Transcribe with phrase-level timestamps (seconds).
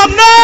[0.00, 0.39] সামনে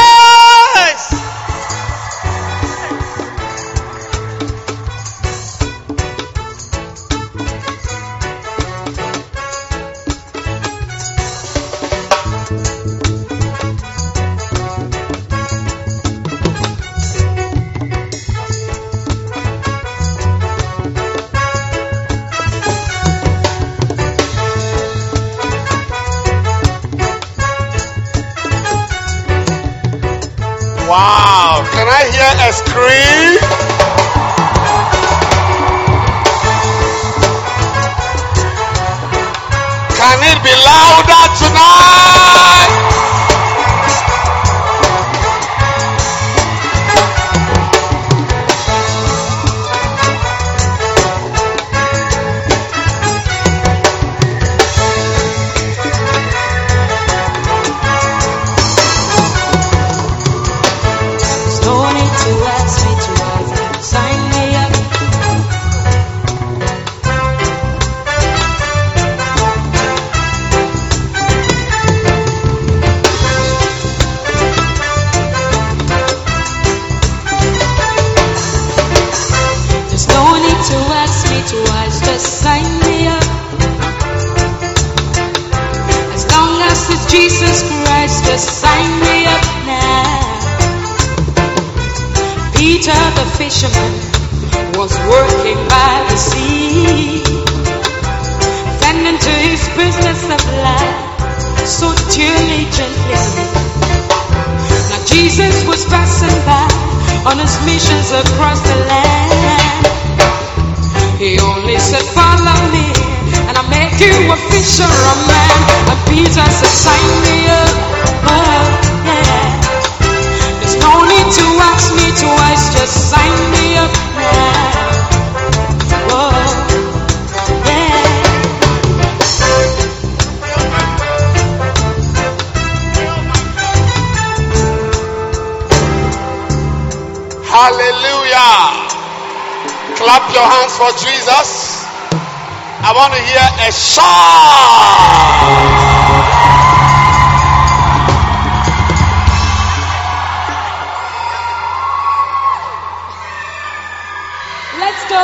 [155.08, 155.22] Yeah,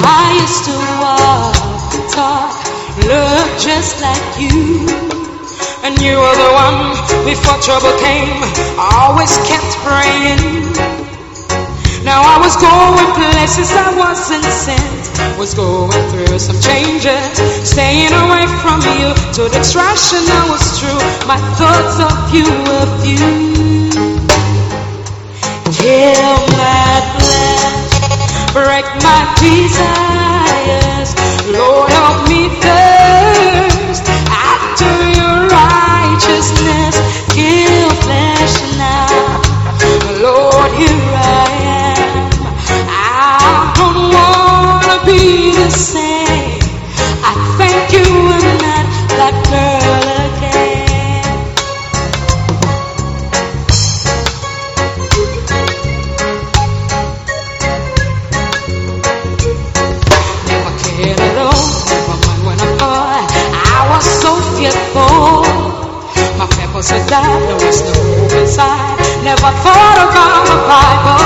[0.00, 1.54] I used to walk
[1.90, 2.54] the talk,
[3.02, 4.86] look just like you.
[5.82, 6.94] And you were the one
[7.26, 8.42] before trouble came,
[8.78, 10.87] I always kept praying.
[12.08, 15.04] Now I was going places I wasn't sent.
[15.36, 17.36] Was going through some changes,
[17.68, 19.12] staying away from you.
[19.36, 21.02] Took extraction, I was true.
[21.28, 23.92] My thoughts of you, were few.
[25.76, 27.92] Kill my flesh,
[28.56, 31.10] break my desires.
[31.52, 32.37] Lord, help me.
[68.48, 68.96] inside.
[69.24, 71.20] Never thought about the Bible,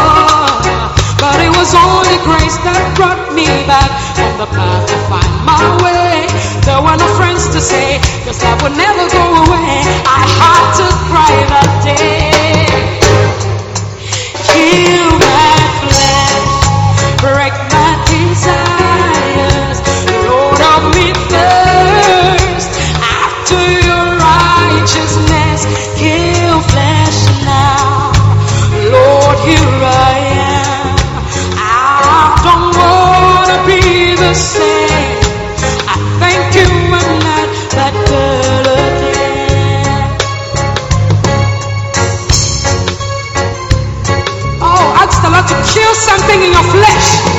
[1.22, 5.62] but it was only grace that brought me back on the path to find my
[5.86, 6.26] way.
[6.66, 9.86] There were no friends to say, cause I would never go away.
[10.02, 12.66] I had to cry that day.
[14.50, 15.31] Heal
[45.72, 47.31] kill something in your flesh.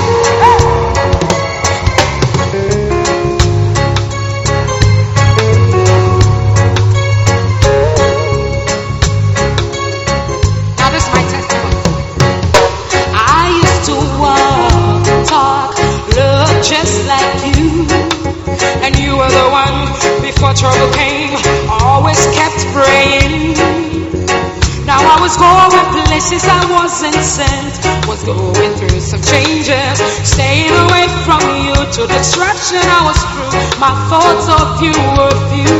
[26.13, 27.73] Places I wasn't sent.
[28.07, 29.97] Was going through some changes.
[30.21, 33.81] Staying away from you to destruction I was through.
[33.81, 35.79] My thoughts of you were few.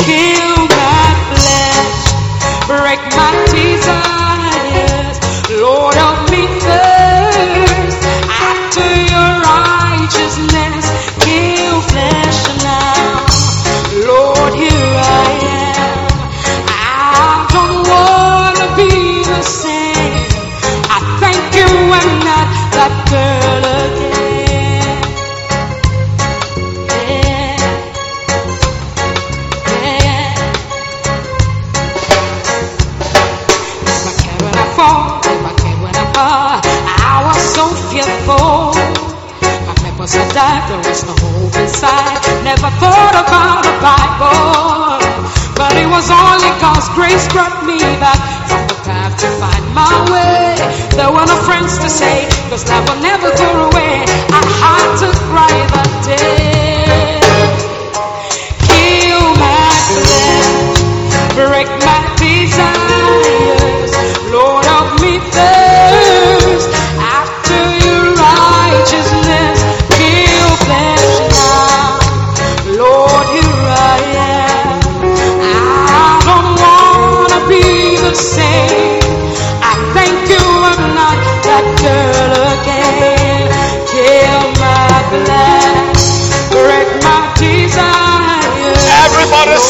[0.00, 2.00] Kill my flesh,
[2.72, 5.16] break my desires.
[5.60, 6.19] Lord, help
[42.62, 42.70] inside.
[42.70, 45.00] Never thought about the Bible.
[45.56, 49.96] But it was only God's grace brought me back from the path to find my
[50.12, 50.56] way.
[50.96, 54.04] There were no friends to say, cause love never go away.
[54.32, 57.20] I had to cry that day.
[58.68, 60.80] Heal my flesh,
[61.36, 63.92] break my desires.
[64.32, 65.59] Lord, help me thirst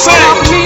[0.01, 0.60] sing.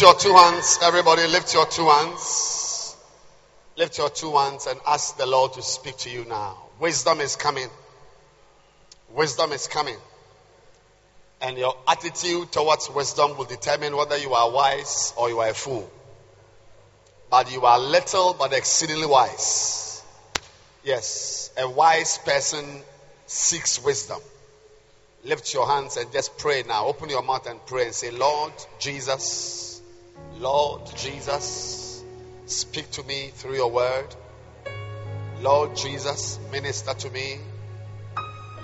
[0.00, 1.26] Lift your two hands, everybody.
[1.26, 2.96] Lift your two hands.
[3.76, 6.56] Lift your two hands and ask the Lord to speak to you now.
[6.78, 7.68] Wisdom is coming.
[9.10, 9.98] Wisdom is coming.
[11.42, 15.54] And your attitude towards wisdom will determine whether you are wise or you are a
[15.54, 15.90] fool.
[17.28, 20.02] But you are little but exceedingly wise.
[20.82, 22.64] Yes, a wise person
[23.26, 24.20] seeks wisdom.
[25.24, 26.86] Lift your hands and just pray now.
[26.86, 29.69] Open your mouth and pray and say, Lord Jesus,
[30.40, 32.02] Lord Jesus,
[32.46, 34.06] speak to me through your word.
[35.42, 37.36] Lord Jesus, minister to me.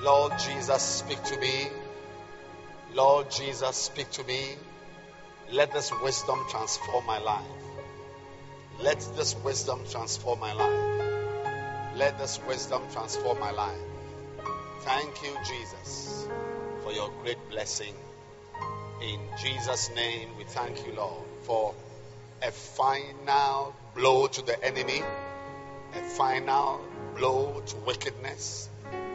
[0.00, 1.68] Lord Jesus, speak to me.
[2.94, 4.56] Lord Jesus, speak to me.
[5.52, 7.44] Let this wisdom transform my life.
[8.80, 11.94] Let this wisdom transform my life.
[11.94, 13.78] Let this wisdom transform my life.
[14.80, 16.26] Thank you, Jesus,
[16.82, 17.94] for your great blessing.
[19.02, 21.74] In Jesus' name, we thank you, Lord, for
[22.42, 25.00] a final blow to the enemy,
[25.94, 26.80] a final
[27.16, 28.68] blow to wickedness,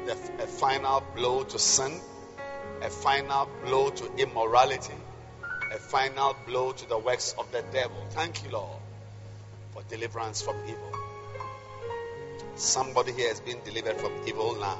[0.08, 2.00] a final blow to sin,
[2.82, 4.94] a final blow to immorality,
[5.74, 8.02] a final blow to the works of the devil.
[8.12, 8.80] Thank you, Lord,
[9.74, 10.92] for deliverance from evil.
[12.56, 14.80] Somebody here has been delivered from evil now.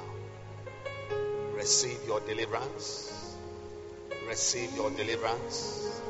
[1.54, 3.36] Receive your deliverance.
[4.28, 6.02] Receive your deliverance.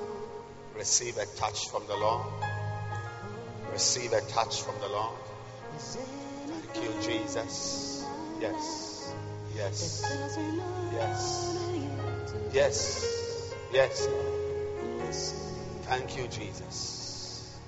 [0.76, 2.26] Receive a touch from the Lord.
[3.72, 5.18] Receive a touch from the Lord.
[5.78, 8.06] Thank you, Jesus.
[8.40, 9.14] Yes.
[9.56, 10.04] Yes.
[10.94, 11.88] Yes.
[12.54, 13.08] Yes.
[13.74, 14.08] Yes.
[15.84, 17.60] Thank you, Jesus.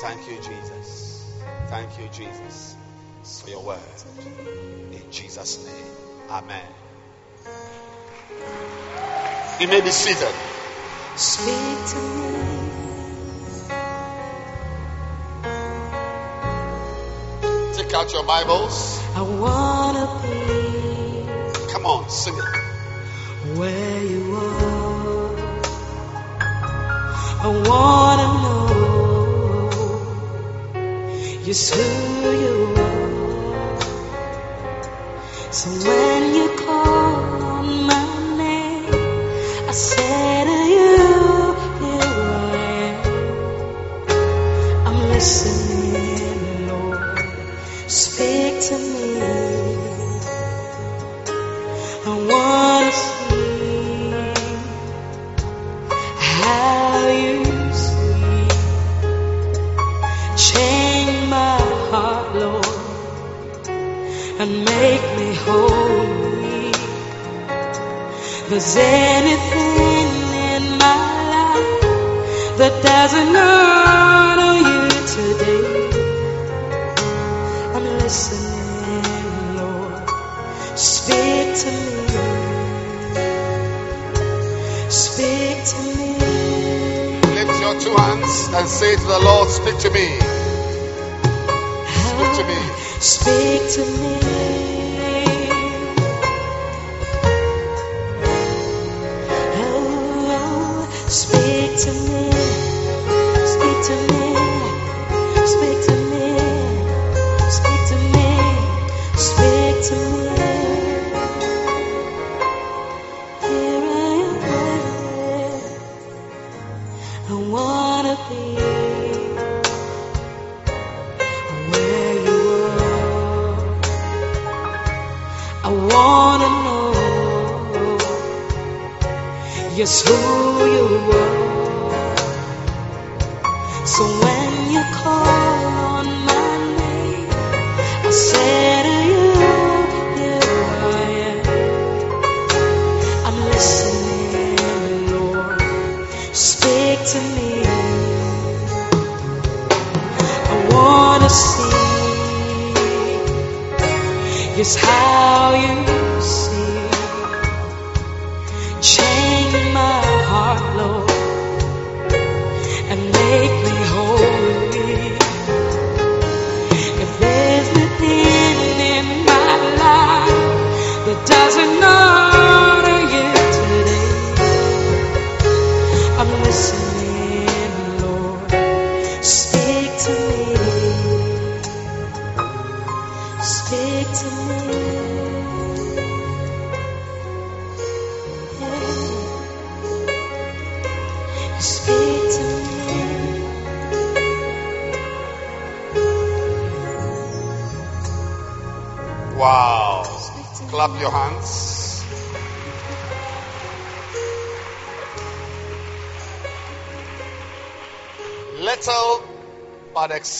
[0.00, 1.24] Thank you, Jesus.
[1.68, 2.76] Thank you, Jesus,
[3.42, 3.78] for your word.
[4.92, 6.30] In Jesus' name.
[6.30, 6.66] Amen.
[9.60, 10.34] You may be seated.
[11.16, 12.70] Speak to me.
[17.74, 19.00] Take out your Bibles.
[19.16, 21.26] I wanna be
[21.72, 22.74] Come on, sing it.
[23.58, 25.36] where you are.
[27.28, 28.68] I wanna know
[31.44, 33.80] just who you are.
[35.52, 36.49] So when you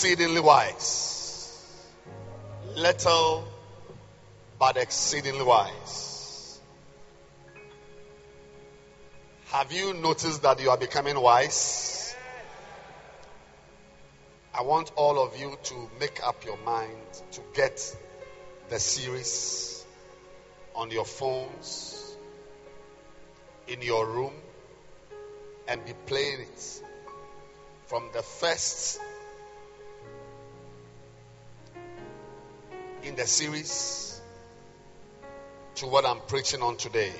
[0.01, 1.63] exceedingly wise.
[2.75, 3.45] Little
[4.59, 6.59] but exceedingly wise.
[9.49, 12.17] Have you noticed that you are becoming wise?
[14.55, 16.97] I want all of you to make up your mind
[17.33, 17.95] to get
[18.71, 19.85] the series
[20.75, 22.17] on your phones,
[23.69, 24.33] in your room,
[25.69, 26.83] and be playing it
[27.85, 28.99] from the first
[33.05, 34.21] in the series
[35.77, 37.13] to what I'm preaching on today.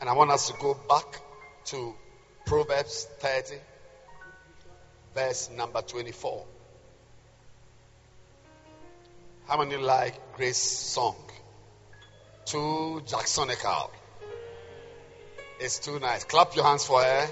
[0.00, 1.20] And I want us to go back
[1.66, 1.94] to
[2.46, 3.56] Proverbs 30
[5.14, 6.44] verse number 24.
[9.46, 11.16] How many like Grace song?
[12.44, 13.90] Too Jacksonical.
[15.58, 16.24] It's too nice.
[16.24, 17.26] Clap your hands for her.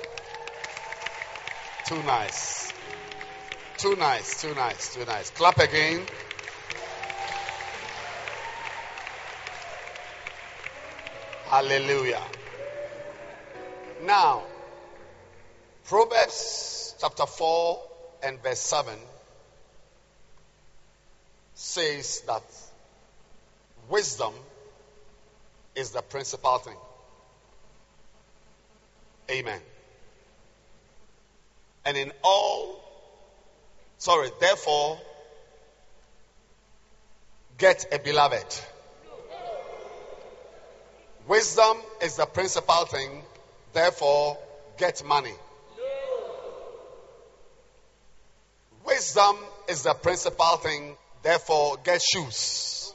[1.86, 2.72] Too nice.
[3.78, 5.30] Too nice, too nice, too nice.
[5.30, 6.02] Clap again.
[11.48, 12.22] Hallelujah.
[14.04, 14.42] Now,
[15.84, 17.80] Proverbs chapter 4
[18.22, 18.94] and verse 7
[21.54, 22.42] says that
[23.88, 24.34] wisdom
[25.74, 26.76] is the principal thing.
[29.30, 29.60] Amen.
[31.86, 32.78] And in all,
[33.96, 34.98] sorry, therefore,
[37.56, 38.60] get a beloved.
[41.28, 43.22] Wisdom is the principal thing,
[43.74, 44.38] therefore,
[44.78, 45.34] get money.
[48.86, 49.36] Wisdom
[49.68, 52.94] is the principal thing, therefore, get shoes.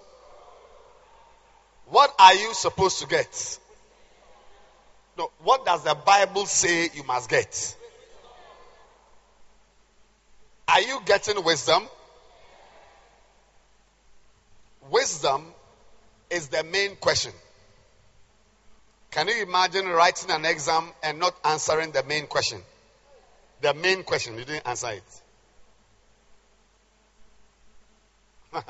[1.86, 3.60] What are you supposed to get?
[5.16, 7.76] No, what does the Bible say you must get?
[10.68, 11.84] Are you getting wisdom?
[14.90, 15.46] Wisdom
[16.32, 17.32] is the main question.
[19.14, 22.60] Can you imagine writing an exam and not answering the main question?
[23.62, 25.04] The main question, you didn't answer it.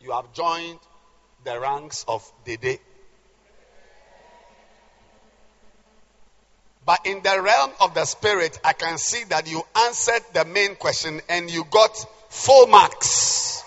[0.00, 0.78] you have joined
[1.44, 2.78] the ranks of Dede.
[6.86, 10.76] But in the realm of the spirit, I can see that you answered the main
[10.76, 11.94] question and you got
[12.30, 13.62] full marks.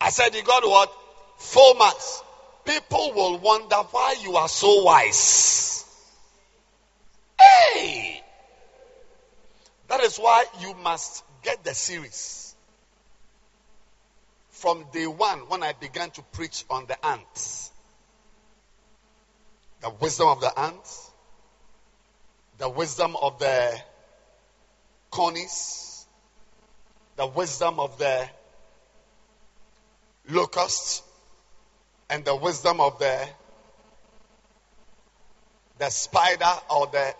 [0.00, 0.94] I said you got what?
[1.38, 2.22] Full marks.
[2.64, 5.84] People will wonder why you are so wise.
[7.40, 8.22] Hey!
[9.88, 12.54] That is why you must get the series.
[14.50, 17.70] From day one, when I began to preach on the ants
[19.80, 21.10] the wisdom of the ants,
[22.58, 23.80] the wisdom of the
[25.10, 26.06] conies,
[27.16, 28.28] the wisdom of the
[30.28, 31.02] locusts,
[32.10, 33.28] and the wisdom of the
[35.78, 37.14] the spider or the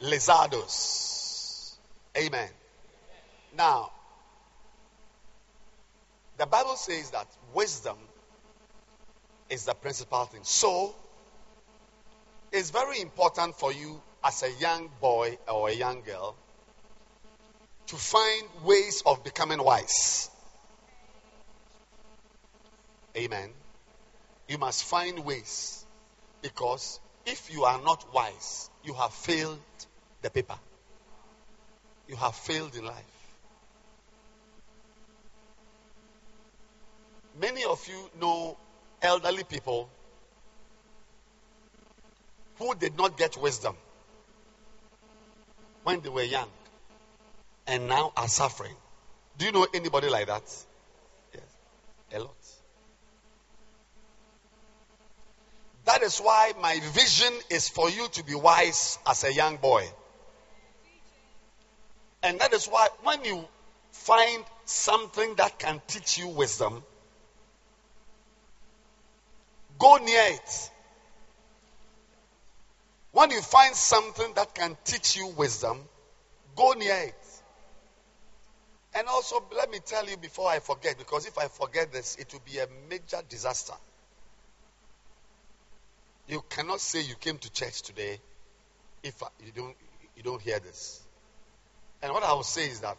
[0.00, 1.76] lizardos.
[2.16, 2.48] Amen.
[3.56, 3.90] Now,
[6.38, 7.96] the Bible says that wisdom
[9.50, 10.40] is the principal thing.
[10.44, 10.94] So,
[12.52, 16.36] it's very important for you as a young boy or a young girl
[17.86, 20.30] to find ways of becoming wise.
[23.16, 23.50] Amen.
[24.48, 25.84] You must find ways
[26.42, 29.58] because if you are not wise, you have failed
[30.22, 30.58] the paper.
[32.08, 33.04] You have failed in life.
[37.40, 38.56] Many of you know
[39.02, 39.90] elderly people
[42.58, 43.76] who did not get wisdom
[45.82, 46.48] when they were young
[47.66, 48.74] and now are suffering.
[49.36, 50.44] Do you know anybody like that?
[51.34, 51.42] Yes,
[52.14, 52.45] a lot.
[55.96, 59.88] That is why my vision is for you to be wise as a young boy.
[62.22, 63.42] And that is why when you
[63.92, 66.84] find something that can teach you wisdom,
[69.78, 70.70] go near it.
[73.12, 75.80] When you find something that can teach you wisdom,
[76.54, 77.42] go near it.
[78.94, 82.30] And also, let me tell you before I forget, because if I forget this, it
[82.34, 83.72] will be a major disaster.
[86.28, 88.18] You cannot say you came to church today
[89.02, 89.76] if you don't,
[90.16, 91.00] you don't hear this.
[92.02, 92.96] And what I will say is that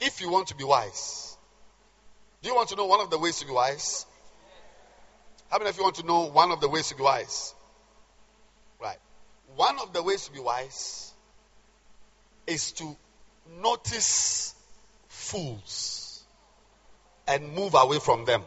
[0.00, 1.36] if you want to be wise,
[2.42, 4.06] do you want to know one of the ways to be wise?
[5.50, 7.54] How many of you want to know one of the ways to be wise?
[8.80, 8.98] Right.
[9.56, 11.12] One of the ways to be wise
[12.46, 12.96] is to
[13.60, 14.54] notice
[15.08, 16.22] fools
[17.26, 18.42] and move away from them.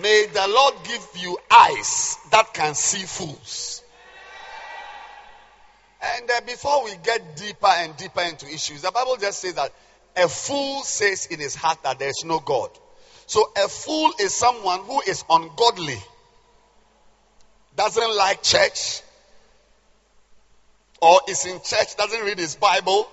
[0.00, 3.82] May the Lord give you eyes that can see fools.
[6.00, 9.72] And uh, before we get deeper and deeper into issues, the Bible just says that
[10.16, 12.70] a fool says in his heart that there is no God.
[13.26, 15.98] So a fool is someone who is ungodly,
[17.76, 19.02] doesn't like church,
[21.00, 23.08] or is in church, doesn't read his Bible,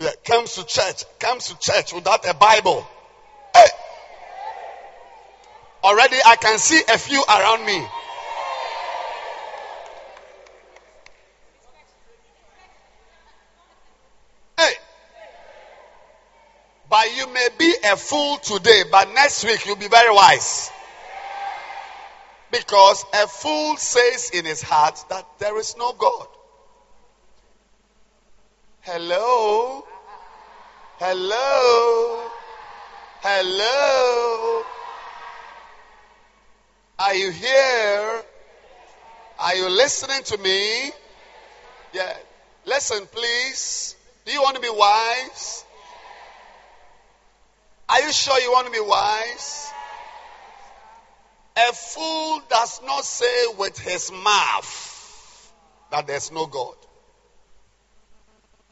[0.00, 2.86] yeah, comes to church, comes to church without a Bible.
[5.82, 7.86] Already I can see a few around me.
[14.58, 14.72] Hey.
[16.88, 20.70] But you may be a fool today, but next week you'll be very wise.
[22.50, 26.26] Because a fool says in his heart that there is no God.
[28.80, 29.84] Hello?
[30.98, 32.30] Hello?
[33.22, 34.64] Hello?
[37.00, 38.22] Are you here?
[39.38, 40.90] Are you listening to me?
[41.94, 42.14] Yeah.
[42.66, 43.96] Listen, please.
[44.26, 45.64] Do you want to be wise?
[47.88, 49.72] Are you sure you want to be wise?
[51.56, 55.52] A fool does not say with his mouth
[55.90, 56.76] that there's no God.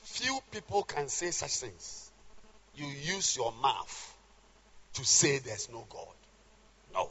[0.03, 2.11] Few people can say such things.
[2.77, 4.17] You use your mouth
[4.95, 6.15] to say there's no God.
[6.93, 7.11] No.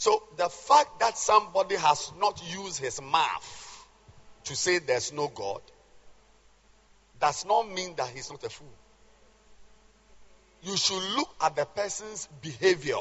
[0.00, 3.86] So the fact that somebody has not used his mouth
[4.44, 5.60] to say there's no God
[7.20, 8.72] does not mean that he's not a fool.
[10.62, 12.96] You should look at the person's behavior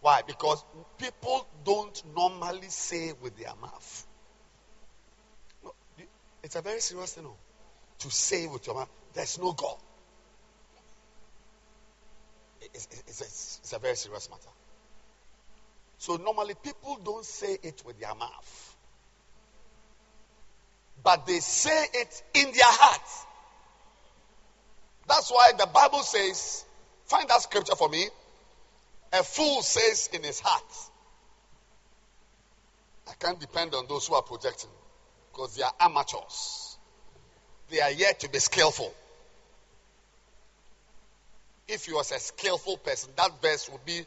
[0.00, 0.22] why?
[0.26, 0.64] Because
[0.96, 4.06] people don't normally say with their mouth.
[6.42, 7.26] It's a very serious thing
[7.98, 9.76] to say with your mouth, there's no God.
[12.74, 14.50] It's, it's, it's, it's a very serious matter.
[15.98, 18.76] So normally people don't say it with their mouth.
[21.02, 23.26] But they say it in their heart.
[25.08, 26.64] That's why the Bible says,
[27.06, 28.06] find that scripture for me.
[29.12, 30.64] A fool says in his heart,
[33.08, 34.70] I can't depend on those who are projecting
[35.32, 36.76] because they are amateurs.
[37.70, 38.92] They are yet to be skillful.
[41.68, 44.04] If you was a skillful person, that verse would be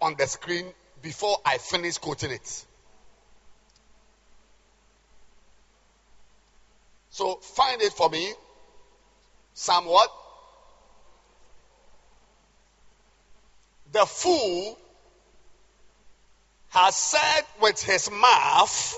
[0.00, 0.66] on the screen
[1.02, 2.64] before I finish quoting it.
[7.10, 8.32] So find it for me.
[9.54, 10.10] Psalm what?
[13.92, 14.78] the fool
[16.70, 18.96] has said with his mouth,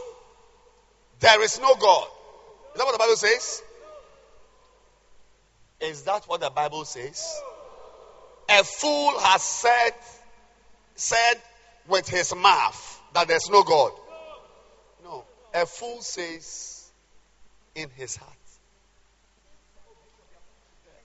[1.21, 2.09] There is no God.
[2.75, 3.63] Is that what the Bible says?
[5.81, 7.41] Is that what the Bible says?
[8.49, 9.95] A fool has said,
[10.95, 11.41] said
[11.89, 13.93] with his mouth that there's no God.
[15.05, 15.25] No.
[15.55, 16.91] A fool says
[17.75, 18.33] in his heart.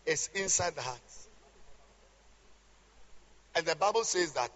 [0.06, 1.00] It's inside the heart.
[3.56, 4.52] And the Bible says that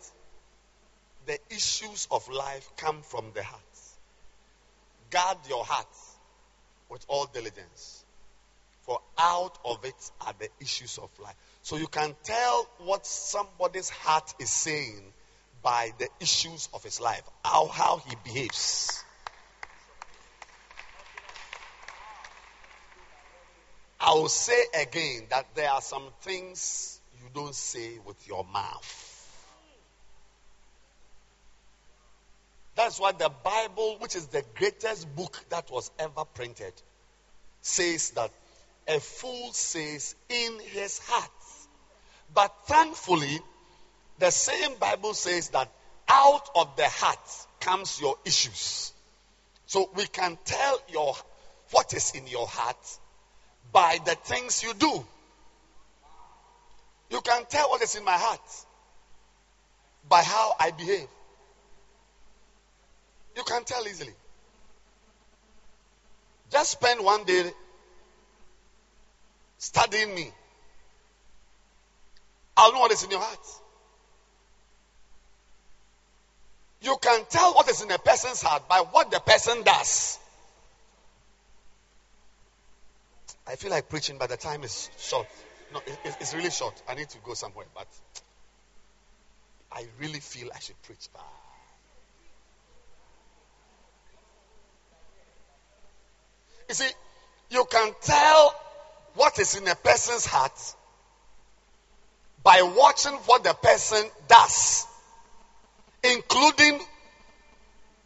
[1.25, 3.61] the issues of life come from the heart.
[5.09, 5.87] Guard your heart
[6.89, 7.98] with all diligence,
[8.89, 11.35] for out of it are the issues of life.
[11.61, 15.13] So you can tell what somebody's heart is saying
[15.61, 19.03] by the issues of his life, how, how he behaves.
[23.99, 28.95] I will say again that there are some things you don't say with your mouth.
[32.73, 36.73] That's why the Bible, which is the greatest book that was ever printed,
[37.61, 38.31] says that
[38.87, 41.31] a fool says in his heart.
[42.33, 43.39] But thankfully,
[44.19, 45.71] the same Bible says that
[46.07, 48.93] out of the heart comes your issues.
[49.65, 51.15] So we can tell your
[51.71, 52.99] what is in your heart
[53.71, 55.05] by the things you do.
[57.11, 58.41] You can tell what is in my heart
[60.07, 61.07] by how I behave.
[63.35, 64.13] You can tell easily.
[66.51, 67.51] Just spend one day
[69.59, 70.31] studying me.
[72.57, 73.39] I'll know what is in your heart.
[76.81, 80.17] You can tell what is in a person's heart by what the person does.
[83.45, 85.27] I feel like preaching, but the time is short.
[85.73, 86.81] No, it, it's really short.
[86.87, 87.87] I need to go somewhere, but
[89.71, 91.09] I really feel I should preach.
[96.69, 96.89] You see,
[97.49, 98.53] you can tell
[99.15, 100.53] what is in a person's heart
[102.43, 104.87] by watching what the person does,
[106.03, 106.79] including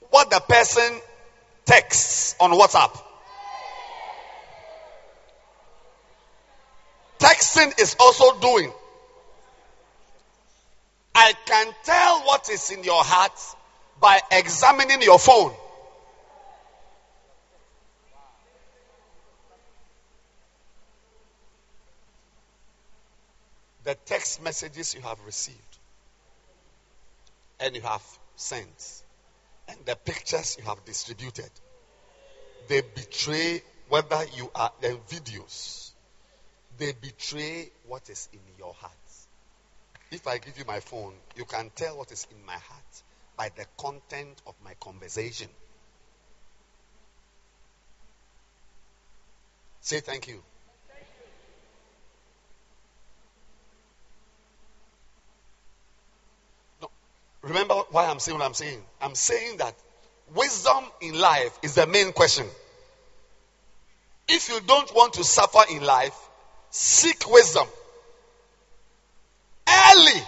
[0.09, 0.99] what the person
[1.65, 2.99] texts on WhatsApp.
[7.19, 8.71] Texting is also doing.
[11.15, 13.39] I can tell what is in your heart
[13.99, 15.53] by examining your phone.
[23.83, 25.77] The text messages you have received
[27.59, 28.03] and you have
[28.35, 29.03] sent
[29.67, 31.49] and the pictures you have distributed,
[32.67, 35.91] they betray whether you are the videos,
[36.77, 38.91] they betray what is in your heart.
[40.11, 43.03] If I give you my phone, you can tell what is in my heart
[43.35, 45.47] by the content of my conversation.
[49.81, 50.41] Say thank you.
[57.43, 58.81] Remember why I'm saying what I'm saying.
[59.01, 59.75] I'm saying that
[60.33, 62.45] wisdom in life is the main question.
[64.27, 66.17] If you don't want to suffer in life,
[66.69, 67.67] seek wisdom
[69.67, 70.21] early.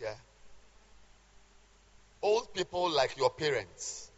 [0.00, 0.14] Yeah.
[2.22, 4.10] Old people like your parents,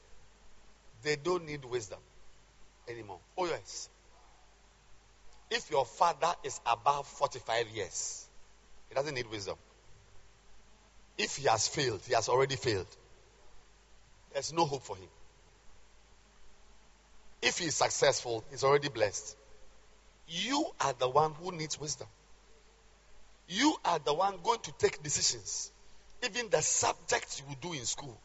[1.02, 1.98] they don't need wisdom
[2.88, 3.20] anymore.
[3.36, 3.88] Oh, yes.
[5.50, 8.25] If your father is above 45 years,
[8.88, 9.56] he doesn't need wisdom.
[11.18, 12.86] If he has failed, he has already failed.
[14.32, 15.08] There's no hope for him.
[17.40, 19.36] If he is successful, he's already blessed.
[20.28, 22.08] You are the one who needs wisdom.
[23.48, 25.70] You are the one going to take decisions.
[26.24, 28.18] Even the subjects you do in school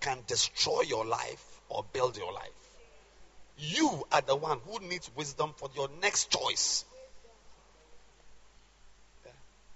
[0.00, 2.48] can destroy your life or build your life.
[3.58, 6.84] You are the one who needs wisdom for your next choice.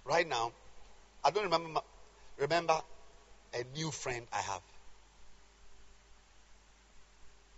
[0.04, 0.52] Right now,
[1.24, 1.80] I don't remember
[2.38, 2.80] remember
[3.54, 4.62] a new friend I have.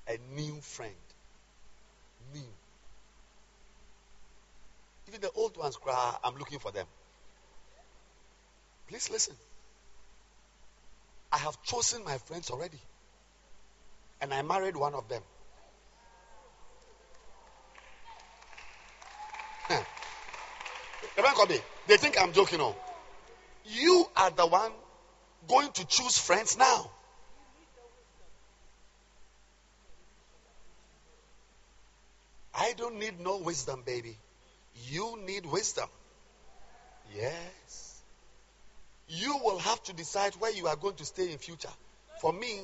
[0.08, 0.94] A new friend.
[2.34, 2.48] New.
[5.08, 6.86] Even the old ones cry, I'm looking for them.
[8.88, 9.34] Please listen.
[11.32, 12.78] I have chosen my friends already.
[14.20, 15.22] And I married one of them.
[21.86, 22.60] They think I'm joking.
[22.60, 22.76] Oh.
[23.66, 24.72] You are the one
[25.48, 26.90] going to choose friends now.
[32.56, 34.16] I don't need no wisdom, baby.
[34.88, 35.88] You need wisdom.
[37.14, 38.00] Yes.
[39.08, 41.72] You will have to decide where you are going to stay in future.
[42.20, 42.60] For me,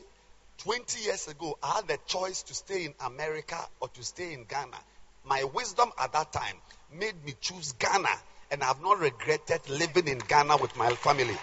[0.58, 4.44] 20 years ago, I had the choice to stay in America or to stay in
[4.44, 4.78] Ghana.
[5.24, 6.56] My wisdom at that time
[6.92, 8.08] made me choose Ghana,
[8.50, 11.36] and I have not regretted living in Ghana with my family.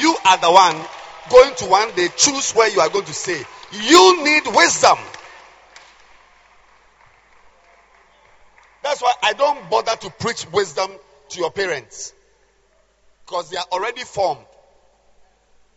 [0.00, 0.76] You are the one
[1.30, 3.42] going to one day choose where you are going to stay.
[3.72, 4.98] You need wisdom.
[8.82, 10.90] That's why I don't bother to preach wisdom
[11.30, 12.12] to your parents.
[13.24, 14.44] Because they are already formed.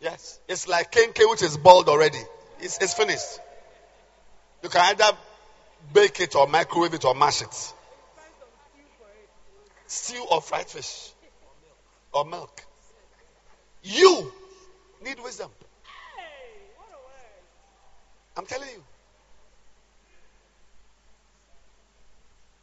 [0.00, 0.38] Yes.
[0.48, 2.20] It's like kenkey which is bald already.
[2.60, 3.40] It's, it's finished.
[4.62, 5.16] You can either
[5.92, 7.74] bake it or microwave it or mash it.
[9.90, 11.10] Stew or fried fish.
[12.12, 12.62] Or milk.
[13.82, 14.32] You
[15.04, 15.50] need wisdom.
[18.36, 18.84] I'm telling you.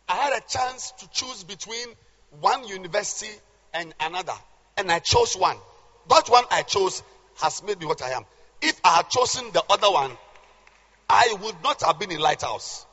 [0.07, 1.87] I had a chance to choose between
[2.39, 3.33] one university
[3.73, 4.35] and another,
[4.77, 5.57] and I chose one.
[6.09, 7.03] That one I chose
[7.41, 8.23] has made me what I am.
[8.61, 10.11] If I had chosen the other one,
[11.09, 12.85] I would not have been in Lighthouse.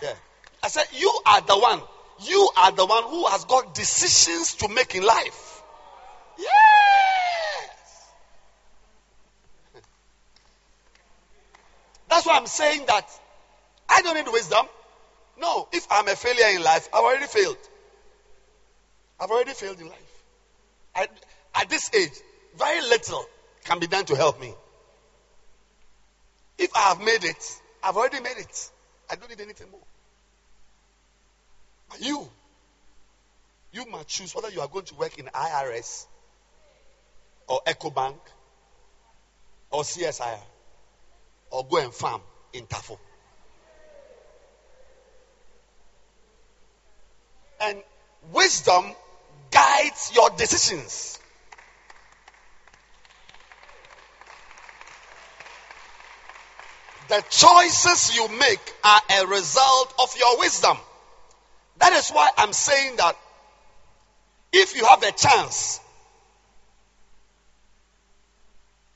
[0.00, 0.14] Yeah.
[0.62, 1.82] I said, You are the one.
[2.24, 5.62] You are the one who has got decisions to make in life.
[6.38, 6.50] Yes.
[12.08, 13.08] That's why I'm saying that
[13.88, 14.66] I don't need wisdom.
[15.38, 17.56] No, if I'm a failure in life, I've already failed.
[19.18, 20.22] I've already failed in life.
[20.94, 21.08] I,
[21.54, 22.12] at this age,
[22.56, 23.24] very little
[23.64, 24.54] can be done to help me.
[26.58, 28.70] If I have made it, I've already made it.
[29.10, 29.80] I don't need anything more.
[32.00, 32.28] You,
[33.72, 36.06] you must choose whether you are going to work in IRS
[37.48, 38.18] or Ecobank
[39.70, 40.38] or CSIR
[41.50, 42.20] or go and farm
[42.52, 42.98] in Tafo.
[47.60, 47.78] And
[48.32, 48.92] wisdom
[49.50, 51.18] guides your decisions.
[57.08, 60.78] The choices you make are a result of your wisdom.
[61.82, 63.16] That is why I'm saying that
[64.52, 65.80] if you have a chance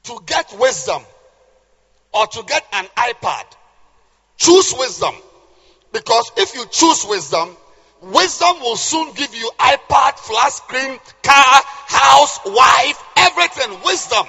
[0.04, 1.02] to get wisdom
[2.14, 3.44] or to get an iPad,
[4.38, 5.14] choose wisdom.
[5.92, 7.56] Because if you choose wisdom,
[8.02, 13.82] Wisdom will soon give you iPad, flat screen, car, house, wife, everything.
[13.84, 14.26] Wisdom.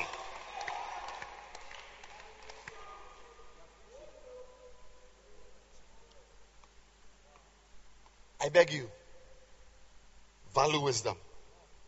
[8.42, 8.90] I beg you.
[10.54, 11.16] Value wisdom.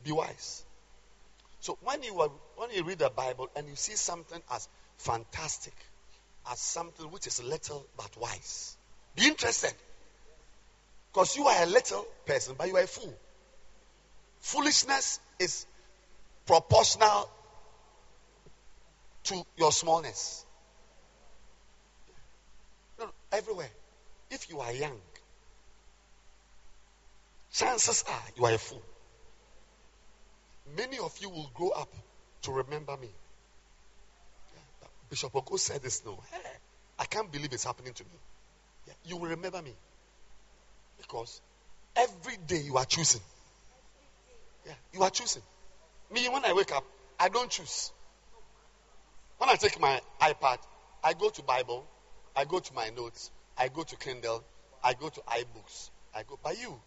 [0.03, 0.63] Be wise.
[1.59, 5.73] So when you are, when you read the Bible and you see something as fantastic,
[6.49, 8.77] as something which is little but wise,
[9.15, 9.73] be interested.
[11.11, 13.13] Because you are a little person, but you are a fool.
[14.39, 15.65] Foolishness is
[16.45, 17.29] proportional
[19.23, 20.45] to your smallness.
[22.97, 23.69] No, no, everywhere.
[24.31, 24.99] If you are young,
[27.51, 28.81] chances are you are a fool.
[30.77, 31.93] Many of you will grow up
[32.43, 33.09] to remember me.
[35.09, 36.19] Bishop Oko said this no.
[36.99, 38.93] I can't believe it's happening to me.
[39.05, 39.73] You will remember me.
[40.97, 41.41] Because
[41.95, 43.21] every day you are choosing.
[44.65, 45.41] Yeah, you are choosing.
[46.11, 46.83] Me, when I wake up,
[47.19, 47.91] I don't choose.
[49.37, 50.57] When I take my iPad,
[51.03, 51.87] I go to Bible,
[52.35, 54.43] I go to my notes, I go to Kindle,
[54.83, 55.89] I go to iBooks.
[56.13, 56.79] I go by you.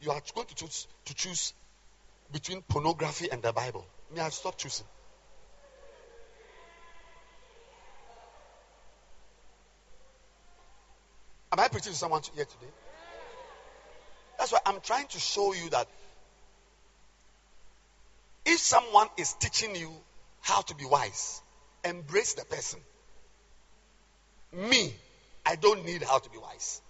[0.00, 1.54] You are going to choose to choose
[2.32, 3.84] between pornography and the Bible.
[4.14, 4.86] Me, I've stopped choosing.
[11.50, 12.72] Am I preaching to someone here today?
[14.38, 15.88] That's why I'm trying to show you that
[18.44, 19.90] if someone is teaching you
[20.40, 21.42] how to be wise,
[21.84, 22.80] embrace the person.
[24.52, 24.94] Me,
[25.44, 26.80] I don't need how to be wise.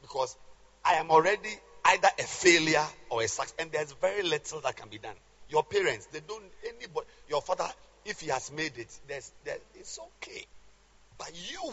[0.00, 0.36] Because
[0.84, 1.50] I am already
[1.84, 5.14] either a failure or a success, and there's very little that can be done.
[5.48, 7.68] Your parents, they don't, anybody, your father,
[8.04, 10.46] if he has made it, there's, there, it's okay.
[11.18, 11.72] But you,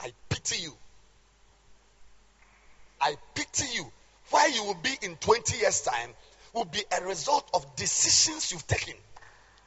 [0.00, 0.72] I pity you.
[3.00, 3.90] I pity you.
[4.30, 6.10] Where you will be in 20 years' time
[6.54, 8.94] will be a result of decisions you've taken.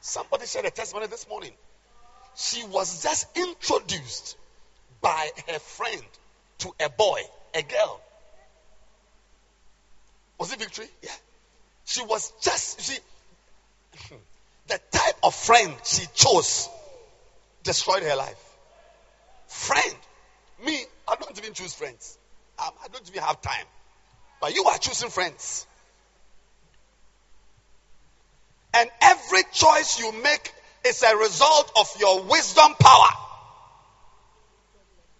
[0.00, 1.52] Somebody shared a testimony this morning.
[2.36, 4.36] She was just introduced
[5.00, 6.02] by her friend
[6.58, 7.20] to a boy,
[7.54, 8.00] a girl.
[10.38, 10.88] Was it victory?
[11.02, 11.10] Yeah.
[11.84, 12.98] She was just, she,
[14.68, 16.68] the type of friend she chose
[17.62, 18.42] destroyed her life.
[19.48, 19.94] Friend.
[20.64, 22.18] Me, I don't even choose friends.
[22.58, 23.66] Um, I don't even have time.
[24.40, 25.66] But you are choosing friends.
[28.74, 30.52] And every choice you make
[30.86, 33.25] is a result of your wisdom power.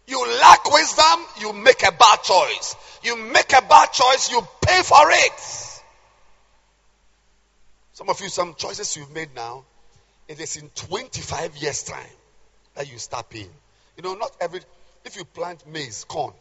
[0.07, 2.77] You lack wisdom, you make a bad choice.
[3.03, 5.40] You make a bad choice, you pay for it.
[7.92, 9.64] Some of you, some choices you've made now,
[10.29, 12.16] it is in 25 years' time
[12.75, 13.51] that you start paying.
[13.97, 14.61] You know, not every,
[15.05, 16.35] if you plant maize, corn,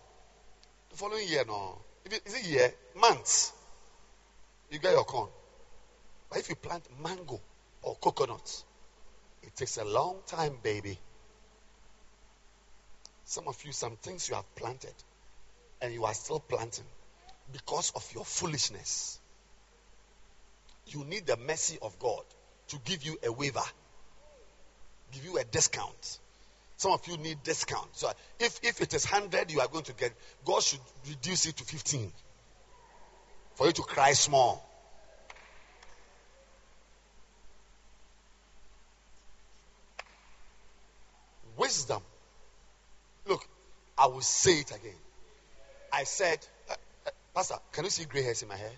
[0.89, 1.77] the following year, no.
[2.03, 2.73] If it, is it year?
[2.99, 3.53] Months.
[4.69, 5.29] You get your corn.
[6.29, 7.39] But if you plant mango
[7.81, 8.63] or coconut,
[9.43, 10.97] it takes a long time, baby.
[13.25, 14.93] Some of you, some things you have planted
[15.81, 16.85] and you are still planting
[17.51, 19.19] because of your foolishness.
[20.87, 22.23] You need the mercy of God
[22.69, 23.63] to give you a waiver,
[25.11, 26.19] give you a discount.
[26.77, 27.87] Some of you need discount.
[27.93, 30.13] So if, if it is 100 you are going to get,
[30.45, 32.11] God should reduce it to 15
[33.55, 34.63] for you to cry small.
[41.57, 42.03] Wisdom.
[43.97, 44.99] I will say it again.
[45.91, 46.73] I said, uh,
[47.05, 48.71] uh, Pastor, can you see gray hairs in my hair?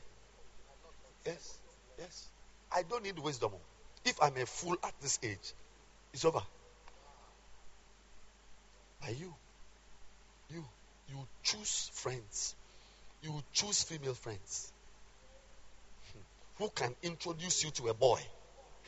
[1.25, 1.57] Yes,
[1.97, 2.27] yes.
[2.71, 3.51] I don't need wisdom.
[4.05, 5.53] If I'm a fool at this age,
[6.13, 6.41] it's over.
[9.03, 9.33] Are you?
[10.53, 10.63] You.
[11.09, 12.55] You choose friends.
[13.21, 14.71] You choose female friends.
[16.13, 16.63] Hmm.
[16.63, 18.19] Who can introduce you to a boy?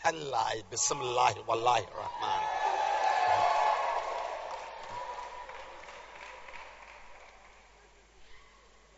[0.06, 2.46] Allah, Bismillah, Wallahi, Rahman.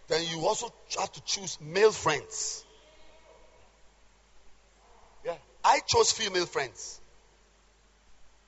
[0.07, 2.65] Then you also have to choose male friends.
[5.23, 5.35] Yeah.
[5.63, 6.99] I chose female friends.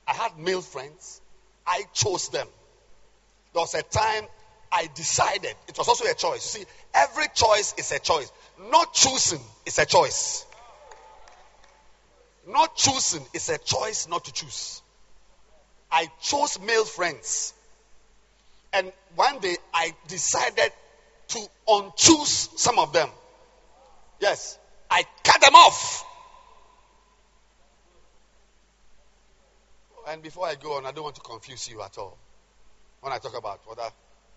[0.06, 1.20] I had male friends.
[1.64, 2.48] I chose them.
[3.52, 4.24] There was a time
[4.72, 5.54] I decided.
[5.68, 6.56] It was also a choice.
[6.56, 8.32] You see, every choice is a choice.
[8.72, 10.44] Not choosing is a choice.
[12.48, 14.82] Not choosing is a choice not to choose.
[15.92, 17.54] I chose male friends.
[18.72, 20.72] And one day I decided
[21.28, 23.08] to unchoose some of them.
[24.20, 24.58] Yes,
[24.90, 26.04] I cut them off.
[30.08, 32.18] And before I go on, I don't want to confuse you at all.
[33.00, 33.88] When I talk about whether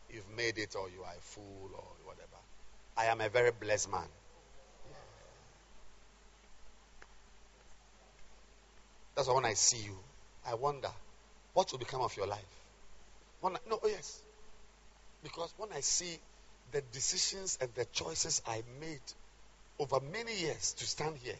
[0.10, 2.38] you've made it or you are a fool or whatever,
[2.96, 4.08] I am a very blessed man.
[9.16, 9.98] That's why when I see you,
[10.46, 10.90] I wonder
[11.54, 12.40] what will become of your life.
[13.42, 14.22] When I, no, oh yes.
[15.24, 16.20] Because when I see
[16.72, 19.02] the decisions and the choices I made
[19.80, 21.36] over many years to stand here,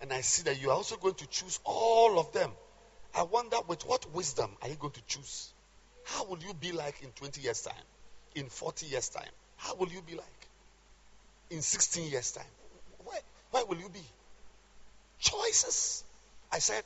[0.00, 2.50] and I see that you are also going to choose all of them.
[3.14, 5.52] I wonder with what wisdom are you going to choose?
[6.04, 7.74] How will you be like in 20 years' time?
[8.34, 9.30] In 40 years' time?
[9.56, 10.48] How will you be like?
[11.50, 12.44] In 16 years' time?
[13.04, 14.02] Where, where will you be?
[15.18, 16.04] Choices.
[16.52, 16.82] I said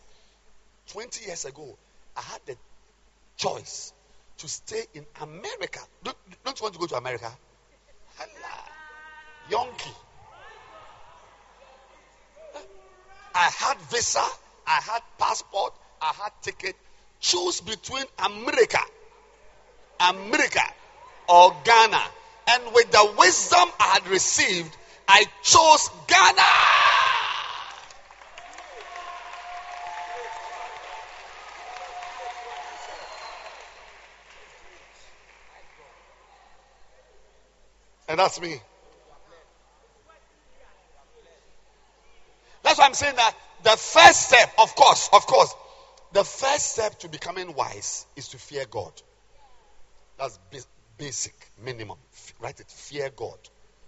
[0.89, 1.76] 20 years ago,
[2.16, 2.57] I had the
[3.37, 3.93] choice
[4.39, 5.80] to stay in America.
[6.03, 7.30] Don't, don't you want to go to America?
[13.34, 14.24] I had visa,
[14.66, 16.76] I had passport, I had ticket.
[17.20, 18.80] Choose between America,
[20.00, 20.62] America,
[21.28, 22.03] or Ghana.
[22.48, 24.76] And with the wisdom I had received,
[25.07, 26.42] I chose Ghana.
[38.09, 38.61] And that's me.
[42.62, 45.55] That's why I'm saying that the first step, of course, of course,
[46.12, 48.93] the first step to becoming wise is to fear God.
[50.18, 50.38] That's
[50.99, 51.32] basic,
[51.64, 51.97] minimum.
[52.38, 52.70] Write it.
[52.70, 53.38] Fear God.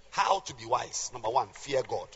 [0.09, 1.11] How to be wise?
[1.13, 2.09] Number one, fear God.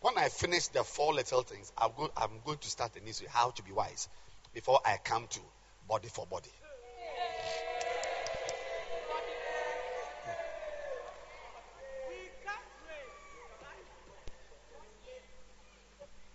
[0.00, 3.26] When I finish the four little things, I'm, go, I'm going to start the issue
[3.28, 4.08] how to be wise
[4.54, 5.40] before I come to
[5.86, 6.48] body for body.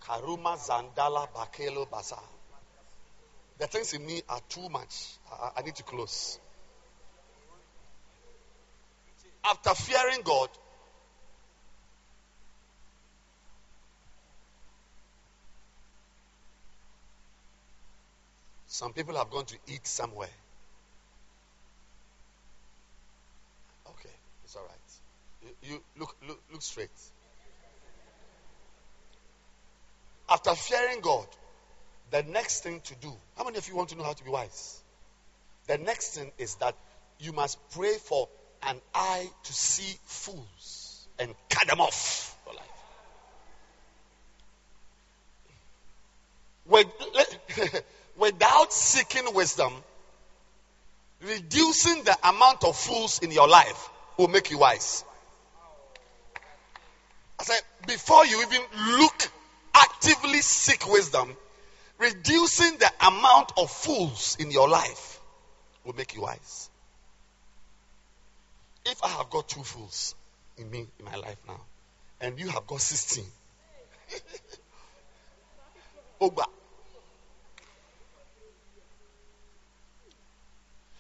[0.08, 2.20] Karuma Zandala Bakelo Basa.
[3.58, 5.18] The things in me are too much.
[5.32, 6.40] I, I need to close.
[9.44, 10.50] After fearing God,
[18.68, 20.30] some people have gone to eat somewhere.
[23.88, 24.10] Okay,
[24.44, 25.52] it's all right.
[25.62, 26.90] You, you look, look, look straight.
[30.30, 31.28] After fearing God,
[32.12, 34.30] the next thing to do, how many of you want to know how to be
[34.30, 34.82] wise?
[35.68, 36.76] The next thing is that
[37.20, 38.28] you must pray for
[38.64, 42.66] an eye to see fools and cut them off life.
[46.66, 47.84] With,
[48.18, 49.74] without seeking wisdom,
[51.22, 55.04] reducing the amount of fools in your life will make you wise.
[57.40, 58.62] I said, before you even
[59.00, 59.32] look
[59.76, 61.36] actively seek wisdom,
[61.98, 65.20] reducing the amount of fools in your life
[65.84, 66.70] will make you wise.
[68.86, 70.16] If I have got two fools
[70.58, 71.60] in me in my life now,
[72.22, 73.24] and you have got 16,
[76.22, 76.44] Oba.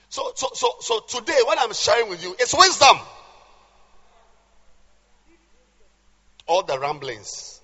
[0.09, 2.97] So, so, so, so today, what I'm sharing with you is wisdom.
[6.47, 7.55] All the ramblings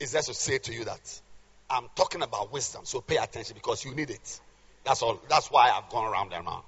[0.00, 1.20] is just to say to you that
[1.68, 4.40] I'm talking about wisdom, so pay attention because you need it.
[4.84, 5.20] That's all.
[5.28, 6.64] That's why I've gone around there now.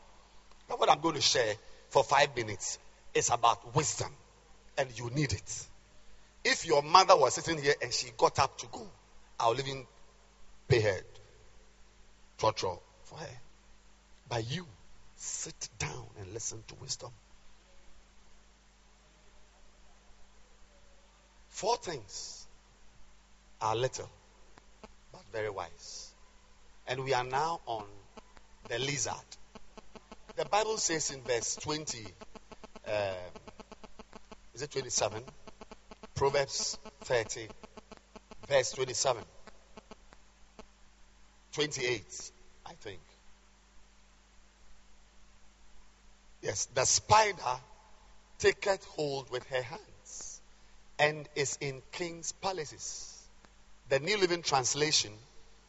[0.68, 1.54] But what I'm going to share
[1.88, 2.78] for five minutes
[3.14, 4.12] is about wisdom,
[4.78, 5.66] and you need it.
[6.44, 8.86] If your mother was sitting here and she got up to go,
[9.40, 9.86] I'll even
[10.68, 11.00] pay her
[12.38, 12.74] torture
[13.04, 13.40] for her.
[14.28, 14.66] But you
[15.16, 17.10] sit down and listen to wisdom.
[21.48, 22.41] Four things
[23.62, 24.10] are little,
[25.12, 26.10] but very wise.
[26.86, 27.86] And we are now on
[28.68, 29.14] the lizard.
[30.36, 32.06] The Bible says in verse 20,
[32.88, 32.94] um,
[34.54, 35.22] is it 27?
[36.14, 37.48] Proverbs 30,
[38.48, 39.22] verse 27.
[41.52, 42.30] 28,
[42.66, 43.00] I think.
[46.40, 47.60] Yes, the spider
[48.38, 50.40] taketh hold with her hands
[50.98, 53.11] and is in king's palaces.
[53.88, 55.12] The New Living Translation,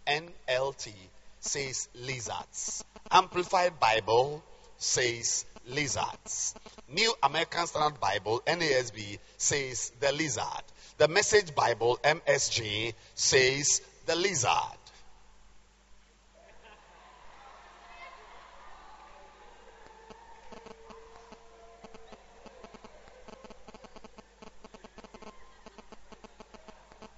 [0.07, 0.93] NLT,
[1.39, 2.83] says lizards.
[3.11, 4.43] Amplified Bible
[4.77, 6.55] says lizards.
[6.89, 10.63] New American Standard Bible, NASB, says the lizard.
[10.97, 14.49] The Message Bible, MSG, says the lizard.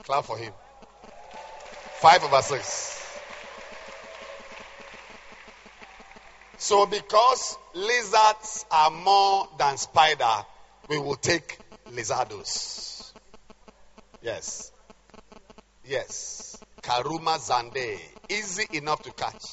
[0.03, 0.53] Clap for him.
[2.05, 3.19] 5 over 6.
[6.57, 10.45] So, because lizards are more than spider,
[10.87, 11.57] we will take
[11.91, 13.11] lizardos.
[14.21, 14.71] Yes.
[15.83, 16.59] Yes.
[16.83, 17.97] Karuma Zande.
[18.29, 19.43] Easy enough to catch.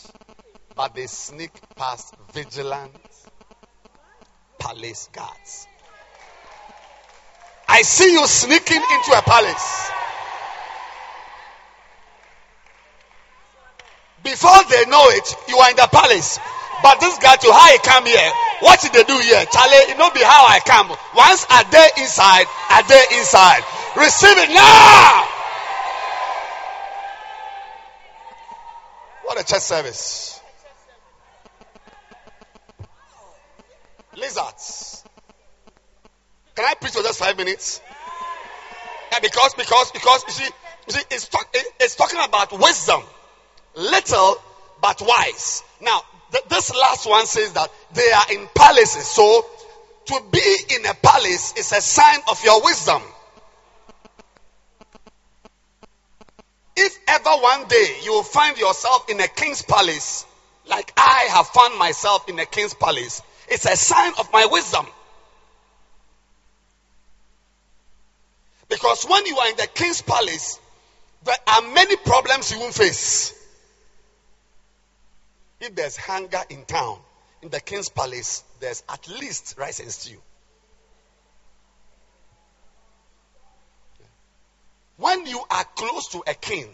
[0.77, 2.93] But they sneak past vigilant
[4.59, 5.67] palace guards.
[7.67, 10.02] I see you sneaking into a palace.
[14.33, 16.39] Before they know it, you are in the palace.
[16.83, 19.45] But this guy to how he come here, what did they do here?
[19.53, 20.89] Charlie, it not be how I come.
[21.15, 23.61] Once a day inside, a day inside.
[23.95, 25.29] Receive it now.
[29.25, 30.41] What a church service.
[34.17, 35.05] Lizards.
[36.55, 37.83] Can I preach for just five minutes?
[39.13, 40.51] Yeah, because, because, because, you see,
[40.87, 43.03] you see it's, talk, it's talking about wisdom.
[43.75, 44.37] Little,
[44.81, 45.63] but wise.
[45.81, 49.07] Now, th- this last one says that they are in palaces.
[49.07, 49.47] So,
[50.07, 53.03] to be in a palace is a sign of your wisdom.
[56.77, 60.27] If ever one day you will find yourself in a king's palace,
[60.69, 64.87] like I have found myself in a king's palace, it's a sign of my wisdom.
[68.69, 70.59] Because when you are in the king's palace,
[71.25, 73.39] there are many problems you won't face.
[75.63, 76.99] If there's hunger in town,
[77.41, 80.21] in the king's palace, there's at least rice and stew.
[84.97, 86.69] When you are close to a king,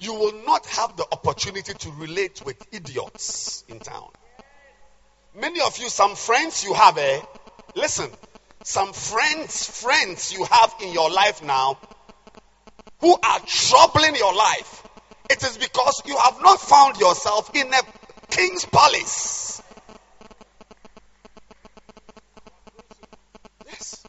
[0.00, 4.08] you will not have the opportunity to relate with idiots in town.
[5.34, 7.20] Many of you, some friends you have, eh?
[7.74, 8.10] Listen,
[8.64, 11.78] some friends, friends you have in your life now
[13.00, 14.81] who are troubling your life.
[15.30, 17.80] It is because you have not found yourself in a
[18.30, 19.62] king's palace.
[23.66, 24.04] Yes.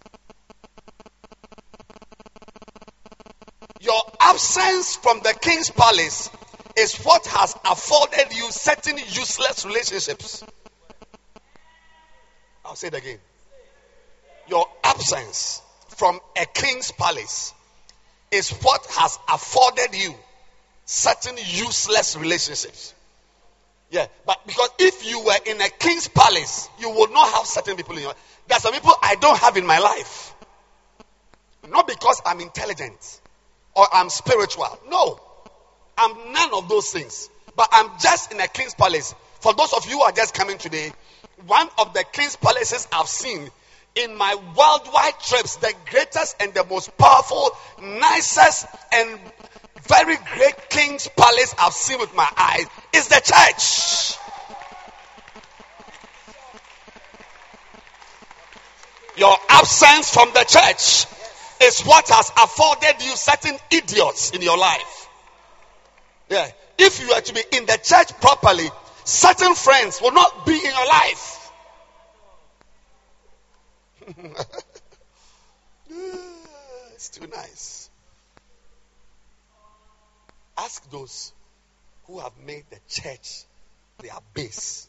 [3.81, 6.29] Your absence from the king's palace
[6.77, 10.43] is what has afforded you certain useless relationships.
[12.65, 13.19] I'll say it again.
[14.47, 17.53] Your absence from a king's palace
[18.31, 20.15] is what has afforded you
[20.85, 22.93] certain useless relationships.
[23.89, 27.75] Yeah, but because if you were in a king's palace, you would not have certain
[27.75, 28.39] people in your life.
[28.47, 30.33] There are some people I don't have in my life.
[31.69, 33.21] Not because I'm intelligent
[33.75, 34.79] or I'm spiritual.
[34.89, 35.19] No.
[35.97, 37.29] I'm none of those things.
[37.55, 39.13] But I'm just in a king's palace.
[39.41, 40.91] For those of you who are just coming today,
[41.45, 43.49] one of the king's palaces I've seen
[43.95, 49.19] in my worldwide trips, the greatest and the most powerful, nicest and
[49.87, 54.17] very great king's palace I've seen with my eyes is the church.
[59.15, 61.05] Your absence from the church
[61.61, 65.07] is what has afforded you certain idiots in your life.
[66.29, 66.49] Yeah.
[66.77, 68.69] If you are to be in the church properly,
[69.03, 71.51] certain friends will not be in your life.
[76.95, 77.89] it's too nice.
[80.57, 81.33] Ask those
[82.05, 83.43] who have made the church
[83.99, 84.87] their base.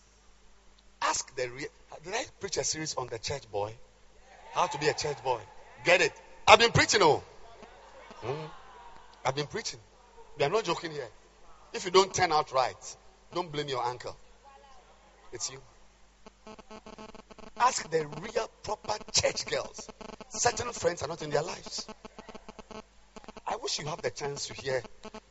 [1.03, 1.69] Ask the real.
[2.03, 3.75] Did I preach a series on the church boy?
[4.53, 5.41] How to be a church boy?
[5.85, 6.13] Get it?
[6.47, 7.23] I've been preaching, oh.
[8.23, 8.51] Mm.
[9.25, 9.81] I've been preaching.
[10.39, 11.09] We are not joking here.
[11.73, 12.97] If you don't turn out right,
[13.33, 14.17] don't blame your uncle.
[15.33, 15.61] It's you.
[17.57, 19.89] Ask the real, proper church girls.
[20.29, 21.87] Certain friends are not in their lives.
[23.65, 24.83] Wish you have the chance to hear.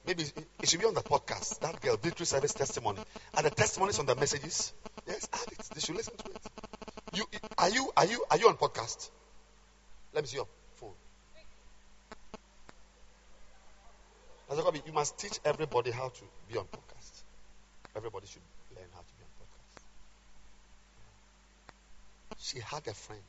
[0.07, 1.59] Maybe it should be on the podcast.
[1.59, 2.99] That girl, Victory Service testimony.
[3.37, 4.73] Are the testimonies on the messages?
[5.07, 5.59] Yes, add it.
[5.75, 6.41] They should listen to it.
[7.13, 7.25] You
[7.59, 9.11] are you are you are you on podcast?
[10.13, 10.95] Let me see your phone.
[14.83, 17.23] You must teach everybody how to be on podcast.
[17.95, 18.41] Everybody should
[18.75, 19.83] learn how to be on podcast.
[22.39, 23.21] She had a friend,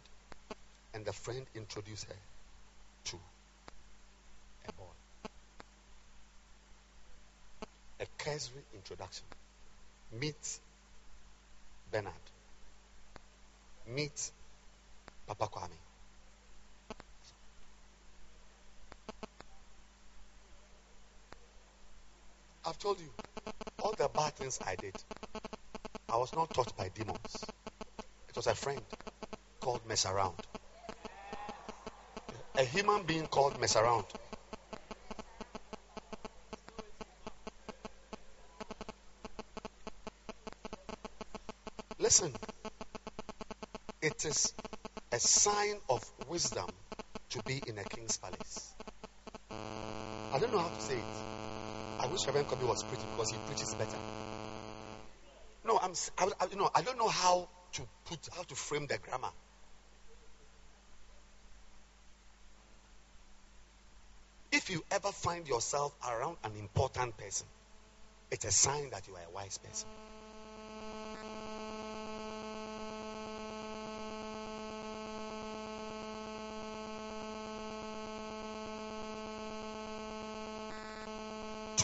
[0.95, 2.17] and the friend introduced her
[3.05, 3.17] to
[4.67, 4.85] a boy.
[8.05, 9.25] A cursory introduction.
[10.21, 10.59] Meet
[11.91, 12.13] Bernard.
[13.89, 14.31] Meet
[15.27, 15.79] Papa Kwame.
[22.67, 23.09] I've told you,
[23.83, 24.95] all the bad things I did,
[26.11, 27.47] I was not taught by demons.
[28.29, 28.83] It was a friend
[29.61, 30.37] called Mess Around.
[32.59, 34.05] A human being called Mess Around.
[42.15, 42.33] Listen,
[44.01, 44.55] it is
[45.11, 46.71] a sign of wisdom
[47.31, 48.73] to be in a king's palace.
[49.51, 51.03] I don't know how to say it.
[51.99, 53.97] I wish Reverend Kobe was preaching because he preaches better.
[55.67, 58.87] No, I'm, I, I, you know, I don't know how to put, how to frame
[58.87, 59.33] the grammar.
[64.53, 67.49] If you ever find yourself around an important person,
[68.31, 69.89] it's a sign that you are a wise person.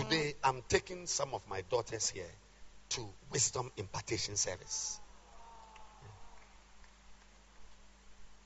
[0.00, 2.32] Today, I'm taking some of my daughters here
[2.90, 4.98] to Wisdom Impartation Service.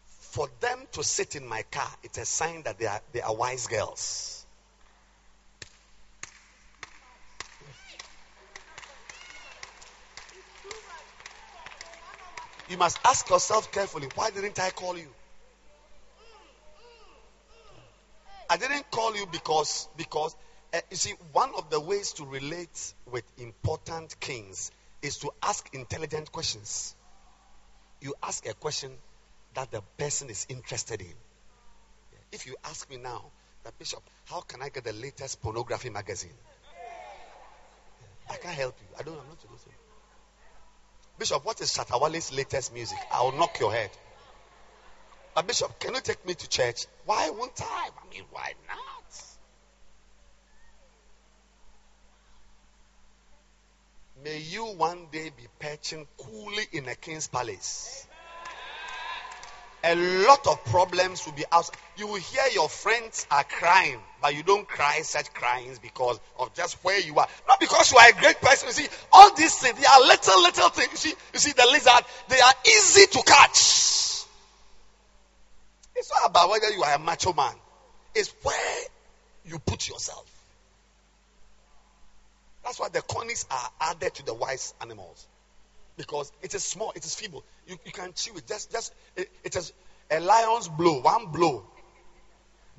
[0.07, 3.33] For them to sit in my car, it's a sign that they are, they are
[3.33, 4.45] wise girls.
[12.69, 15.09] You must ask yourself carefully why didn't I call you?
[18.51, 20.35] I didn't call you because because
[20.75, 24.73] uh, you see one of the ways to relate with important kings
[25.03, 26.97] is to ask intelligent questions.
[28.01, 28.91] You ask a question
[29.55, 31.15] that the person is interested in.
[32.33, 33.25] If you ask me now,
[33.79, 36.35] Bishop, how can I get the latest pornography magazine?
[38.29, 38.97] I can't help you.
[38.99, 39.19] I don't.
[39.19, 39.47] I'm not to.
[41.19, 42.99] Bishop, what is Shatta Wale's latest music?
[43.13, 43.91] I'll knock your head.
[45.35, 46.87] But Bishop, can you take me to church?
[47.05, 47.91] Why won't I?
[47.97, 48.94] I mean, why not?
[54.23, 58.07] May you one day be perching coolly in a king's palace
[59.85, 61.71] a lot of problems will be out.
[61.99, 66.55] You will hear your friends are crying, but you don't cry such cryings because of
[66.55, 67.29] just where you are.
[67.47, 68.69] Not because you are a great person.
[68.69, 70.91] You see, all these things, they are little, little things.
[70.91, 74.25] You see, you see the lizard, they are easy to catch.
[75.97, 77.55] It's not about whether you are a macho man.
[78.15, 78.81] It's where
[79.45, 80.34] you put yourself.
[82.65, 85.29] That's why the conies are added to the wise animals
[85.97, 87.45] because it is small, it is feeble.
[87.67, 88.47] You, you can chew it.
[88.47, 89.73] Just, just it, it is
[90.11, 91.67] a lion's blow, one blow.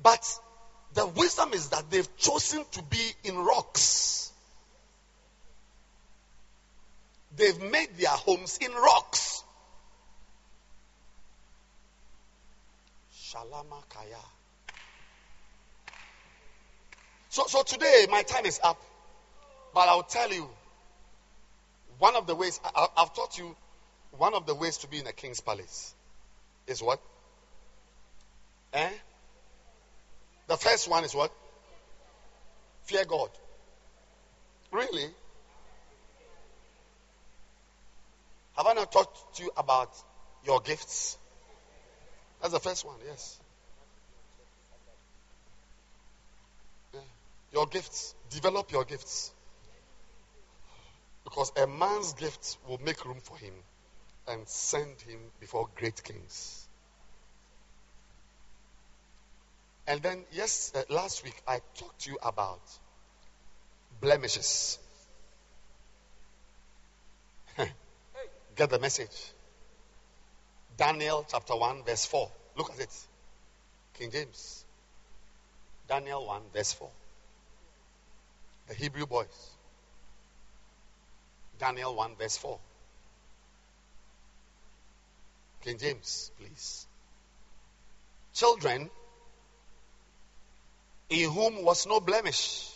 [0.02, 0.28] But
[0.94, 4.32] the wisdom is that they've chosen to be in rocks.
[7.36, 9.44] They've made their homes in rocks.
[13.14, 14.16] Shalama Kaya.
[17.28, 18.80] So, so today my time is up,
[19.76, 20.48] but I'll tell you
[21.98, 23.54] one of the ways, I, have taught you
[24.16, 25.94] one of the ways to be in a king's palace
[26.66, 26.98] is what?
[28.72, 28.88] Eh?
[30.46, 31.30] The first one is what?
[32.84, 33.28] Fear God.
[34.72, 35.10] Really?
[38.56, 39.90] Have I not talked to you about
[40.46, 41.18] your gifts?
[42.40, 43.38] That's the first one, yes.
[46.94, 47.00] Yeah.
[47.52, 48.14] Your gifts.
[48.30, 49.32] Develop your gifts.
[51.36, 53.52] Because a man's gift will make room for him
[54.26, 56.66] and send him before great kings.
[59.86, 62.62] And then, yes, uh, last week I talked to you about
[64.00, 64.78] blemishes.
[68.56, 69.32] Get the message.
[70.78, 72.30] Daniel chapter 1, verse 4.
[72.56, 73.06] Look at it.
[73.92, 74.64] King James.
[75.86, 76.88] Daniel 1, verse 4.
[78.68, 79.55] The Hebrew boys.
[81.58, 82.58] Daniel 1, verse 4.
[85.62, 86.86] King James, please.
[88.34, 88.90] Children,
[91.08, 92.70] in whom was no blemish,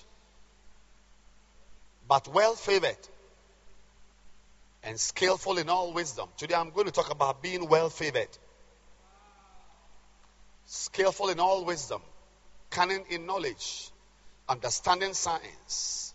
[2.09, 2.97] but well favored
[4.83, 6.29] and skillful in all wisdom.
[6.37, 8.29] Today I'm going to talk about being well favored,
[10.67, 12.01] skillful in all wisdom,
[12.71, 13.91] cunning in knowledge,
[14.49, 16.10] understanding science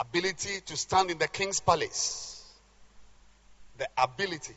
[0.00, 2.44] ability to stand in the king's palace.
[3.78, 4.54] The ability.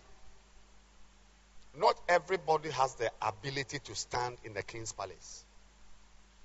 [1.77, 5.45] Not everybody has the ability to stand in the king's palace.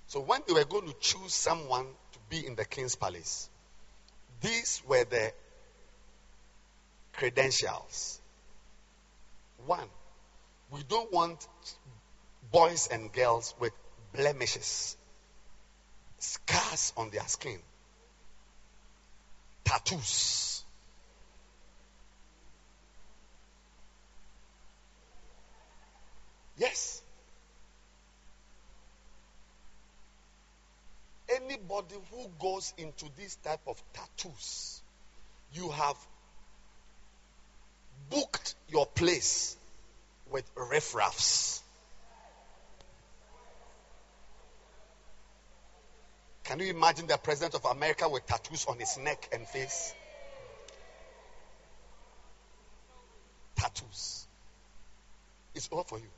[0.07, 3.49] So when they were going to choose someone to be in the king's palace,
[4.40, 5.32] these were the
[7.14, 8.20] credentials.
[9.66, 9.88] One,
[10.70, 11.47] we don't want
[12.53, 13.72] boys and girls with
[14.14, 14.97] blemishes,
[16.18, 17.59] scars on their skin
[19.65, 20.65] tattoos.
[26.57, 27.03] Yes.
[31.29, 34.83] Anybody who goes into this type of tattoos,
[35.53, 35.97] you have
[38.11, 39.57] booked your place
[40.31, 41.64] with riffraffs.
[46.45, 49.95] Can you imagine the president of America with tattoos on his neck and face?
[53.57, 54.26] Tattoos.
[55.55, 56.11] It's over for you.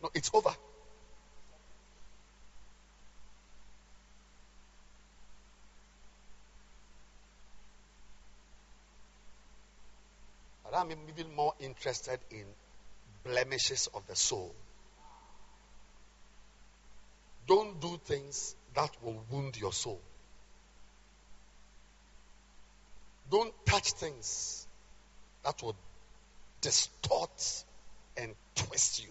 [0.00, 0.54] No, it's over.
[10.62, 12.44] But I'm even more interested in
[13.24, 14.54] blemishes of the soul.
[17.48, 20.00] Don't do things that will wound your soul.
[23.30, 24.66] Don't touch things
[25.44, 25.76] that will
[26.60, 27.64] distort
[28.16, 29.10] and twist you.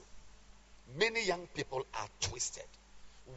[0.98, 2.64] Many young people are twisted.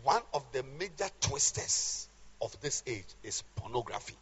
[0.02, 2.08] One of the major twisters
[2.42, 4.16] of this age is pornography.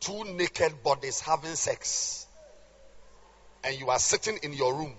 [0.00, 2.26] Two naked bodies having sex,
[3.62, 4.94] and you are sitting in your room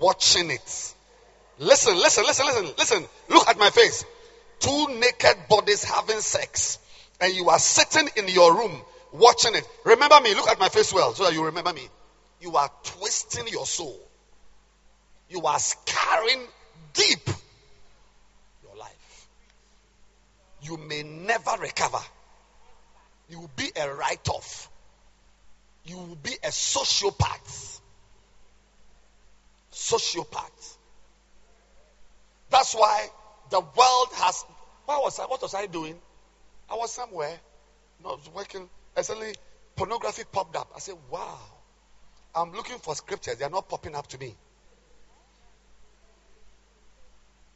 [0.00, 0.94] watching it.
[1.58, 3.04] Listen, listen, listen, listen, listen.
[3.28, 4.04] Look at my face.
[4.58, 6.78] Two naked bodies having sex,
[7.20, 8.72] and you are sitting in your room
[9.12, 9.66] watching it.
[9.84, 10.34] Remember me.
[10.34, 11.86] Look at my face well so that you remember me.
[12.40, 13.98] You are twisting your soul.
[15.28, 16.42] You are scarring
[16.94, 17.28] deep
[18.62, 19.28] your life.
[20.62, 22.00] You may never recover.
[23.28, 24.68] You will be a write off.
[25.84, 27.79] You will be a sociopath.
[29.72, 30.76] Sociopath.
[32.50, 33.08] That's why
[33.50, 34.44] the world has.
[34.86, 35.26] What was I?
[35.26, 35.96] What was I doing?
[36.70, 37.38] I was somewhere.
[38.02, 38.68] No, I was working.
[38.96, 39.34] And suddenly,
[39.76, 40.72] pornography popped up.
[40.74, 41.38] I said, "Wow."
[42.34, 43.36] I'm looking for scriptures.
[43.36, 44.36] They are not popping up to me.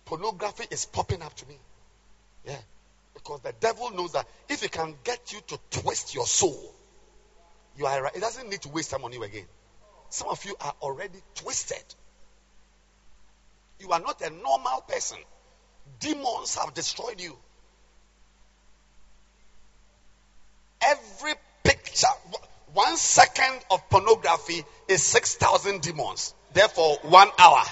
[0.04, 1.58] Pornography is popping up to me.
[2.44, 2.58] Yeah.
[3.14, 6.74] Because the devil knows that if he can get you to twist your soul,
[7.76, 8.14] you are right.
[8.14, 9.46] It doesn't need to waste time on you again.
[10.10, 11.82] Some of you are already twisted.
[13.80, 15.18] You are not a normal person.
[16.00, 17.36] Demons have destroyed you.
[20.80, 22.06] Every picture,
[22.72, 26.34] one second of pornography is 6,000 demons.
[26.52, 27.62] Therefore, one hour.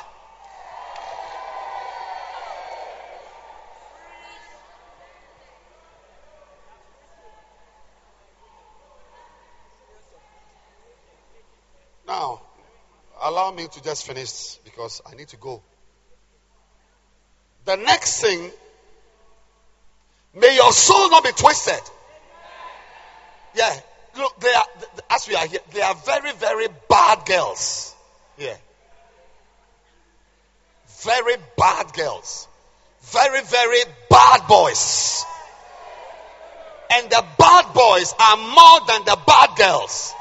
[12.06, 12.42] Now,
[13.20, 15.62] allow me to just finish because I need to go.
[17.64, 18.50] The next thing,
[20.34, 21.80] may your soul not be twisted.
[23.54, 23.74] Yeah.
[24.16, 24.66] Look, they are,
[25.10, 27.94] as we are here, they are very, very bad girls.
[28.36, 28.56] Yeah.
[31.02, 32.48] Very bad girls.
[33.02, 35.24] Very, very bad boys.
[36.90, 40.12] And the bad boys are more than the bad girls.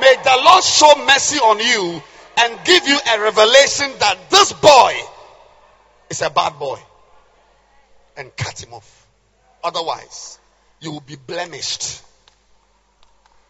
[0.00, 2.02] May the Lord show mercy on you
[2.36, 4.94] and give you a revelation that this boy
[6.10, 6.78] is a bad boy.
[8.16, 9.06] And cut him off.
[9.62, 10.38] Otherwise,
[10.80, 12.02] you will be blemished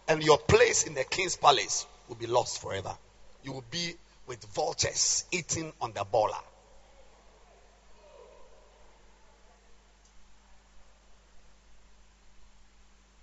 [0.08, 2.94] and your place in the king's palace will be lost forever.
[3.42, 3.94] You will be
[4.26, 6.42] with vultures eating on the baller.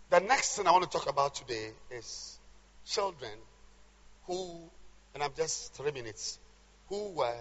[0.10, 2.38] The next thing I want to talk about today is
[2.86, 3.32] children
[4.26, 4.60] who,
[5.14, 6.38] and I'm just three minutes,
[6.90, 7.38] who were,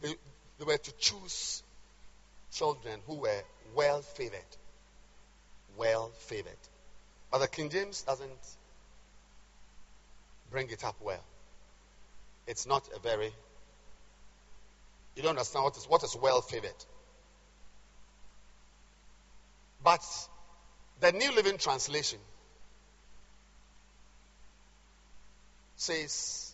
[0.00, 0.14] they,
[0.64, 1.62] were to choose
[2.52, 3.42] children who were
[3.74, 4.40] well favored.
[5.76, 6.52] Well favored.
[7.30, 8.56] But the King James doesn't
[10.50, 11.24] bring it up well.
[12.46, 13.32] It's not a very.
[15.16, 16.84] You don't understand what is what is well favored.
[19.82, 20.04] But
[21.00, 22.18] the New Living Translation
[25.76, 26.49] says,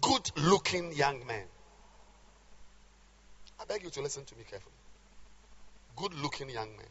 [0.00, 1.44] good looking young men.
[3.60, 4.72] I beg you to listen to me carefully.
[5.96, 6.86] Good looking young men.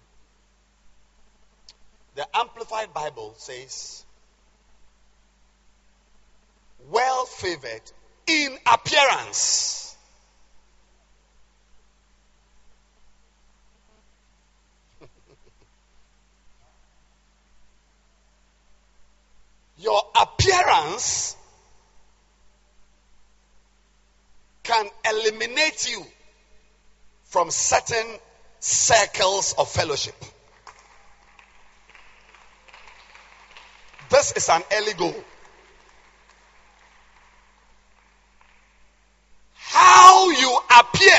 [2.16, 4.06] The Amplified Bible says,
[6.90, 7.92] well favored
[8.28, 9.96] in appearance.
[19.78, 21.36] Your appearance
[24.66, 26.04] can eliminate you
[27.26, 28.06] from certain
[28.60, 30.16] circles of fellowship.
[34.10, 35.16] This is an early goal.
[39.54, 41.18] How you appear.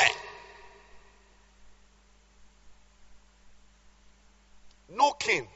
[4.94, 5.46] No king.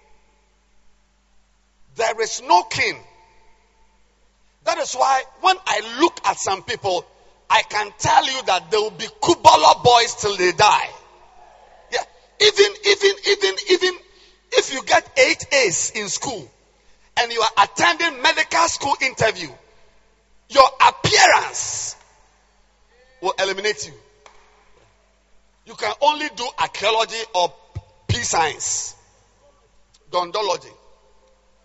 [1.97, 2.97] There is no king.
[4.64, 7.05] That is why when I look at some people,
[7.51, 10.90] I can tell you that they will be Kubala boys till they die.
[11.92, 12.05] Yeah.
[12.40, 13.94] Even, even, even, even
[14.53, 16.48] if you get eight A's in school,
[17.16, 19.48] and you are attending medical school interview,
[20.48, 21.96] your appearance
[23.20, 23.92] will eliminate you.
[25.66, 27.53] You can only do archaeology or
[28.09, 28.94] peace science,
[30.11, 30.72] dondology,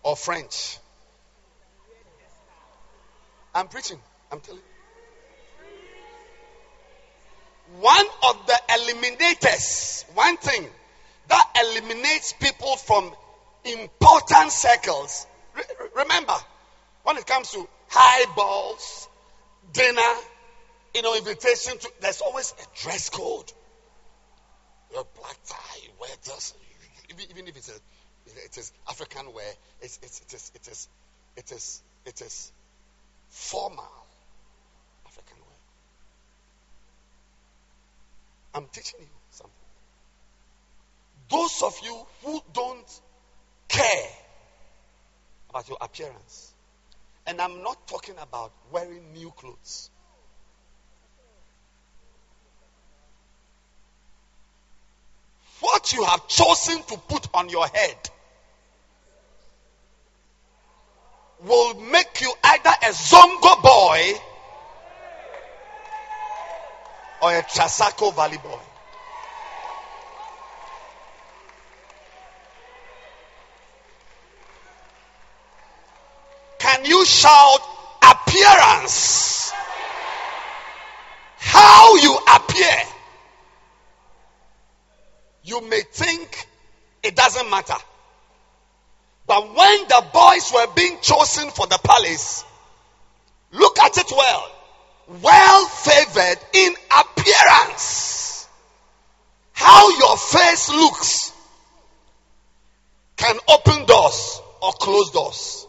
[0.03, 0.77] or French.
[3.53, 3.99] I'm preaching.
[4.31, 4.74] I'm telling you.
[7.79, 10.67] One of the eliminators, one thing
[11.27, 13.11] that eliminates people from
[13.63, 15.25] important circles.
[15.55, 15.63] Re-
[15.95, 16.35] remember,
[17.03, 19.07] when it comes to high balls,
[19.73, 20.01] dinner,
[20.93, 23.51] you know, invitation to, there's always a dress code.
[24.93, 26.53] Your black tie, wear this,
[27.29, 27.75] even if it's a,
[28.45, 29.51] it is African wear,
[29.81, 30.87] it's, it's, it is, it is,
[31.35, 32.51] it is, it is
[33.29, 33.89] formal
[35.05, 35.57] African wear.
[38.55, 39.53] I'm teaching you something.
[41.29, 43.01] Those of you who don't
[43.67, 44.09] care
[45.49, 46.53] about your appearance,
[47.27, 49.89] and I'm not talking about wearing new clothes.
[55.59, 58.09] What you have chosen to put on your head
[61.43, 64.13] will make you either a Zongo boy
[67.25, 68.59] or a Trasacco Valley boy.
[76.59, 77.61] Can you shout
[78.03, 79.51] appearance?
[81.37, 82.77] How you appear.
[85.43, 86.47] You may think
[87.01, 87.75] it doesn't matter.
[89.25, 92.45] But when the boys were being chosen for the palace,
[93.51, 94.54] look at it well.
[95.07, 98.47] Well favored in appearance.
[99.53, 101.31] How your face looks
[103.15, 105.67] can open doors or close doors.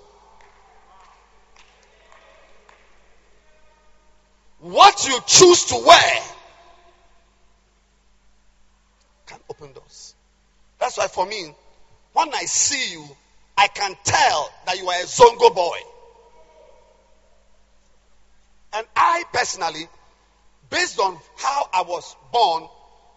[4.60, 6.22] What you choose to wear
[9.26, 10.14] can open doors.
[10.80, 11.54] That's why for me,
[12.14, 13.04] when I see you,
[13.56, 15.78] I can tell that you are a Zongo boy.
[18.72, 19.88] And I personally,
[20.70, 22.68] based on how I was born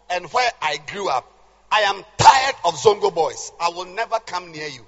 [0.09, 1.31] and where I grew up,
[1.71, 3.51] I am tired of Zongo boys.
[3.59, 4.85] I will never come near you.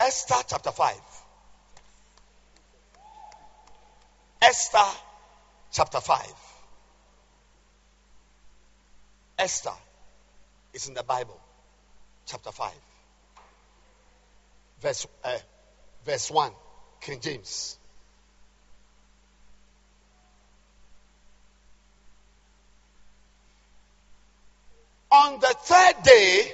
[0.00, 0.94] Esther chapter 5.
[4.42, 4.98] Esther
[5.70, 6.18] chapter 5.
[9.38, 9.72] Esther
[10.72, 11.40] is in the Bible,
[12.26, 12.70] chapter 5,
[14.80, 15.36] verse, uh,
[16.04, 16.52] verse 1,
[17.00, 17.76] King James.
[25.12, 26.52] On the third day,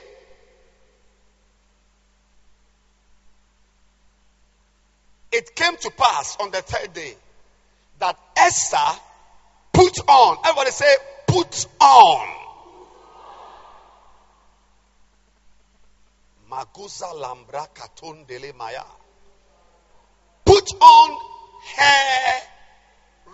[5.30, 7.14] it came to pass on the third day
[8.00, 9.00] that Esther
[9.72, 10.38] put on.
[10.44, 10.92] Everybody say,
[11.28, 12.28] put on.
[16.50, 18.82] Maguza lambra katon dele maya.
[20.44, 21.20] Put on
[21.76, 22.40] her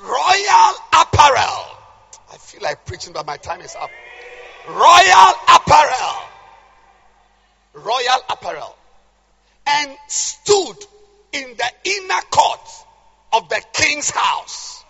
[0.03, 1.79] royal apparel.
[2.31, 3.91] I feel like preaching, but my time is up.
[4.69, 6.17] Royal apparel.
[7.75, 8.77] Royal apparel.
[9.67, 10.77] And stood
[11.33, 12.61] in the inner court
[13.33, 14.85] of the king's house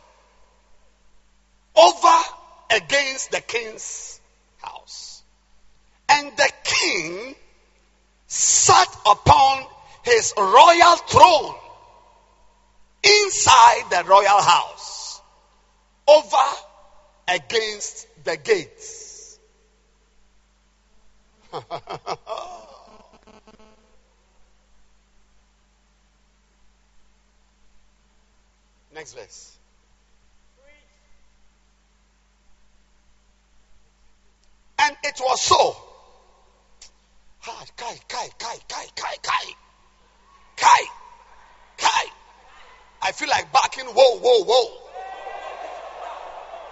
[1.77, 2.19] over
[2.71, 4.21] against the king's
[4.59, 5.23] house.
[6.09, 7.35] And the king
[8.27, 9.65] sat upon
[10.03, 11.55] his royal throne
[13.03, 15.21] inside the royal house
[16.07, 16.37] over
[17.29, 19.04] against the gates.
[28.95, 29.57] Next verse.
[34.81, 35.77] And it was so.
[37.45, 39.53] Kai, kai, kai, kai, kai, kai, kai.
[40.57, 40.85] Kai,
[41.79, 42.11] kai.
[43.03, 44.81] I feel like barking, whoa, whoa, whoa.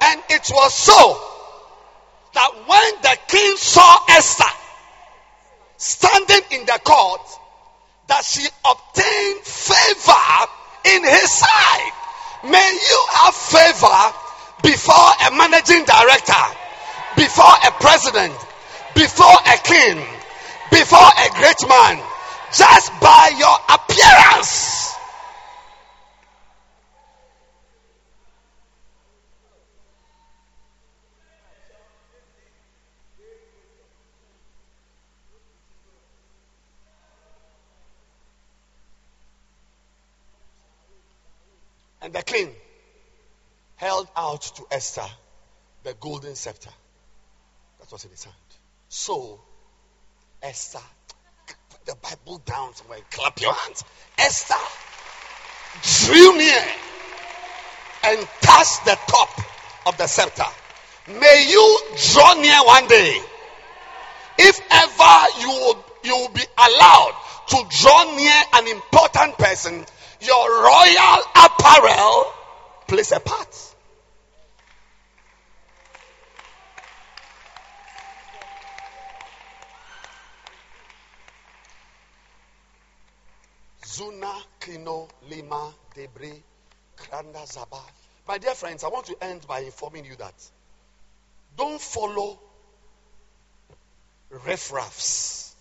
[0.02, 1.20] And it was so
[2.34, 4.61] that when the king saw Esther
[5.82, 7.20] standing in the court,
[8.06, 10.38] that she obtained favor
[10.84, 11.92] in his sight.
[12.44, 14.00] May you have favor
[14.62, 16.44] before a managing director,
[17.16, 18.34] before a president,
[18.94, 19.98] before a king,
[20.70, 21.98] before a great man,
[22.54, 24.82] just by your appearance.
[42.02, 42.50] And the king
[43.76, 45.06] held out to Esther
[45.84, 46.70] the golden scepter
[47.80, 48.36] that was in his hand.
[48.88, 49.40] So,
[50.42, 50.78] Esther,
[51.68, 53.84] put the Bible down somewhere clap your hands.
[54.18, 54.54] Esther
[55.82, 56.64] drew near
[58.04, 59.28] and touched the top
[59.86, 60.44] of the scepter.
[61.08, 61.80] May you
[62.12, 63.20] draw near one day.
[64.38, 67.16] If ever you will, you will be allowed
[67.48, 69.84] to draw near an important person,
[70.20, 72.32] your royal apparel
[72.86, 73.71] plays a part.
[83.92, 86.42] Zuna Kino Lima Debris
[86.96, 87.80] Kranda Zaba.
[88.26, 90.34] My dear friends, I want to end by informing you that
[91.58, 92.38] don't follow
[94.30, 95.52] riffraffs.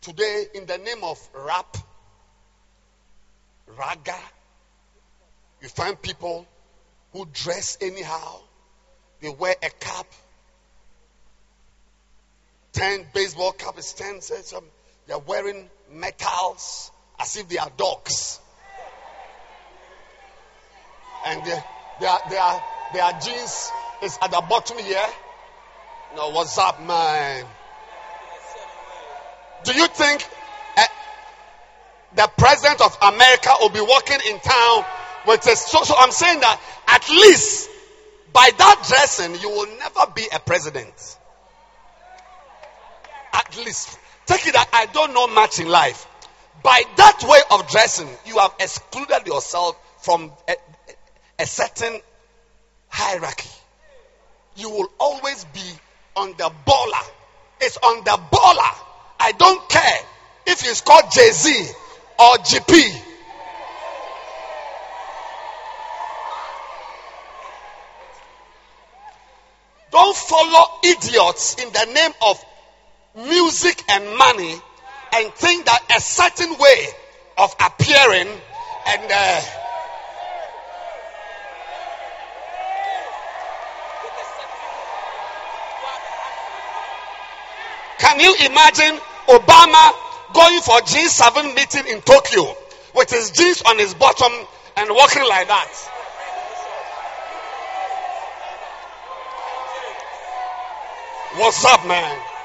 [0.00, 1.76] Today, in the name of rap,
[3.78, 4.18] raga,
[5.62, 6.44] you find people
[7.12, 8.40] who dress anyhow.
[9.20, 10.06] They wear a cap.
[12.72, 14.20] Ten baseball cap is ten.
[14.20, 14.64] Some
[15.06, 16.90] they're wearing metals
[17.20, 18.40] as if they are dogs.
[21.26, 21.64] And their,
[22.00, 23.70] their, their, jeans
[24.02, 25.06] is at the bottom here.
[26.14, 27.44] No, what's up, man?
[29.64, 30.24] Do you think
[30.76, 30.84] uh,
[32.14, 34.84] the president of America will be walking in town
[35.26, 37.68] with a so, so I'm saying that at least
[38.32, 41.18] by that dressing you will never be a president.
[43.32, 46.06] At least Take it that I don't know much in life.
[46.62, 50.54] By that way of dressing, you have excluded yourself from a,
[51.38, 52.00] a certain
[52.88, 53.48] hierarchy.
[54.56, 55.70] You will always be
[56.16, 57.10] on the baller.
[57.60, 58.74] It's on the baller.
[59.20, 59.98] I don't care
[60.46, 61.68] if it's called Jay Z
[62.18, 63.02] or GP.
[69.92, 72.44] Don't follow idiots in the name of
[73.16, 74.54] music and money
[75.14, 76.86] and think that a certain way
[77.38, 78.28] of appearing
[78.86, 79.40] and uh,
[87.98, 89.92] can you imagine Obama
[90.34, 92.54] going for G7 meeting in Tokyo
[92.94, 94.32] with his jeans on his bottom
[94.76, 95.72] and walking like that?
[101.38, 102.35] What's up, man?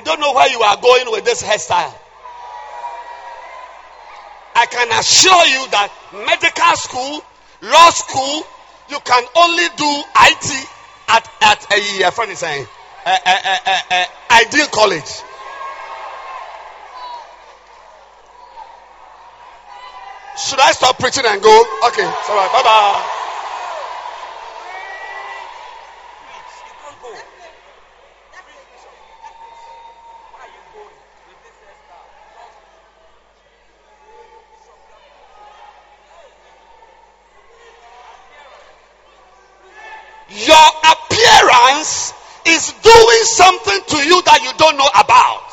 [0.00, 1.92] I don't know where you are going with this hairstyle.
[4.56, 5.92] I can assure you that
[6.24, 7.20] medical school,
[7.60, 8.42] law school,
[8.88, 10.68] you can only do IT
[11.06, 12.66] at, at a, a friend is saying,
[13.04, 14.06] a, a, a,
[14.40, 15.04] ideal college.
[20.40, 21.64] Should I stop preaching and go?
[21.88, 23.20] Okay, all right, bye bye.
[42.46, 45.46] is doing something to you that you don't know about.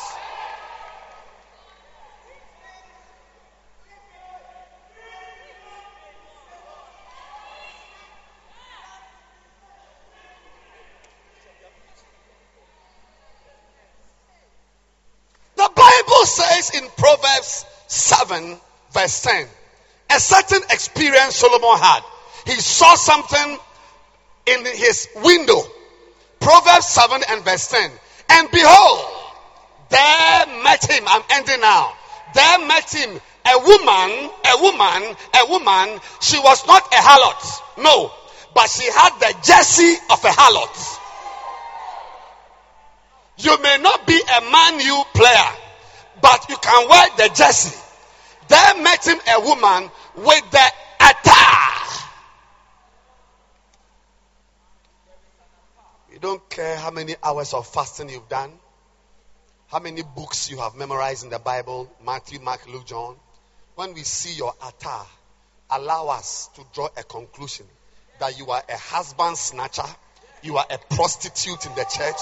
[15.56, 18.58] The Bible says in Proverbs 7,
[18.92, 19.48] verse 10,
[20.12, 22.02] a certain experience Solomon had.
[22.46, 23.58] He saw something
[24.46, 25.62] in his window
[26.40, 27.92] Proverbs 7 and verse 10.
[28.30, 29.18] And behold,
[29.90, 31.94] there met him, I'm ending now.
[32.34, 36.00] There met him a woman, a woman, a woman.
[36.20, 37.62] She was not a harlot.
[37.78, 38.12] No.
[38.54, 41.00] But she had the jersey of a harlot.
[43.38, 45.52] You may not be a Man U player,
[46.22, 47.78] but you can wear the jersey.
[48.48, 51.78] There met him a woman with the attire
[56.18, 58.52] You don't care how many hours of fasting you've done,
[59.68, 63.16] how many books you have memorized in the Bible Matthew, Mark, Luke, John.
[63.76, 65.06] When we see your attire,
[65.70, 67.68] allow us to draw a conclusion
[68.20, 69.86] that you are a husband snatcher,
[70.42, 72.18] you are a prostitute in the church,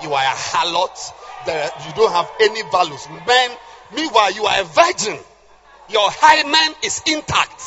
[0.00, 1.12] you are a harlot,
[1.46, 3.04] that you don't have any values.
[3.26, 3.50] Men,
[3.92, 5.18] meanwhile, you are a virgin.
[5.88, 7.62] Your hymen is intact.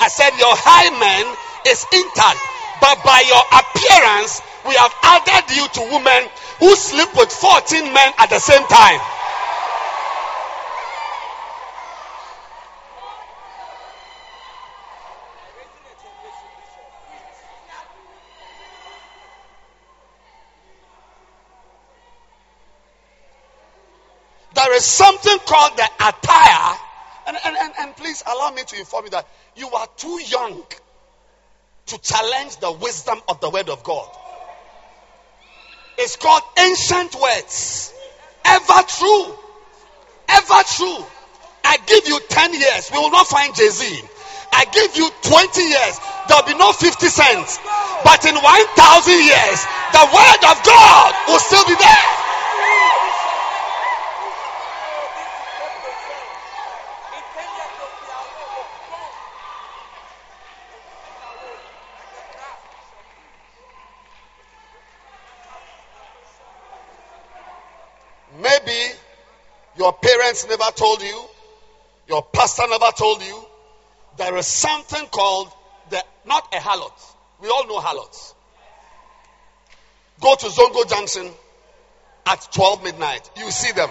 [0.00, 2.40] I said, Your hymen is intact,
[2.80, 4.40] but by your appearance,
[4.70, 9.00] we have added you to women who sleep with 14 men at the same time.
[24.54, 26.78] There is something called the attire.
[27.26, 30.62] And, and, and, and please allow me to inform you that you are too young
[31.86, 34.08] to challenge the wisdom of the word of God.
[35.98, 37.92] It's called ancient words.
[38.44, 39.34] Ever true.
[40.28, 41.06] Ever true.
[41.64, 42.90] I give you 10 years.
[42.92, 44.02] We will not find Jay Z.
[44.52, 46.00] I give you 20 years.
[46.28, 47.58] There'll be no 50 cents.
[48.04, 49.60] But in 1,000 years,
[49.92, 52.20] the word of God will still be there.
[68.42, 68.94] Maybe
[69.76, 69.92] your
[70.30, 71.24] parents never told you,
[72.08, 73.44] your pastor never told you.
[74.16, 75.50] There is something called
[75.90, 76.92] the not a harlot.
[77.42, 78.34] We all know harlots.
[80.20, 81.28] Go to Zongo Junction
[82.26, 83.28] at 12 midnight.
[83.36, 83.90] You see them.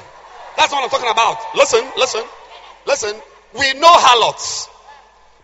[0.56, 1.38] That's what I'm talking about.
[1.56, 2.24] Listen, listen,
[2.88, 3.16] listen.
[3.54, 4.70] We know harlots.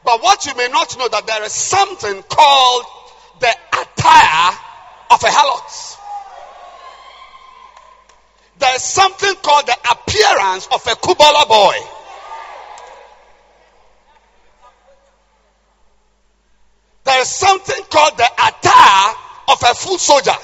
[0.05, 2.85] But what you may not know that there is something called
[3.41, 4.57] the attire
[5.11, 6.04] of a harlot.
[8.75, 11.77] There is something called the appearance of a Kubala boy.
[17.05, 19.15] There is something called the attire
[19.47, 20.35] of a foot soldier.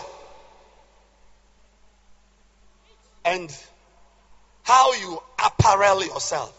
[3.25, 3.53] And
[4.63, 6.53] how you apparel yourself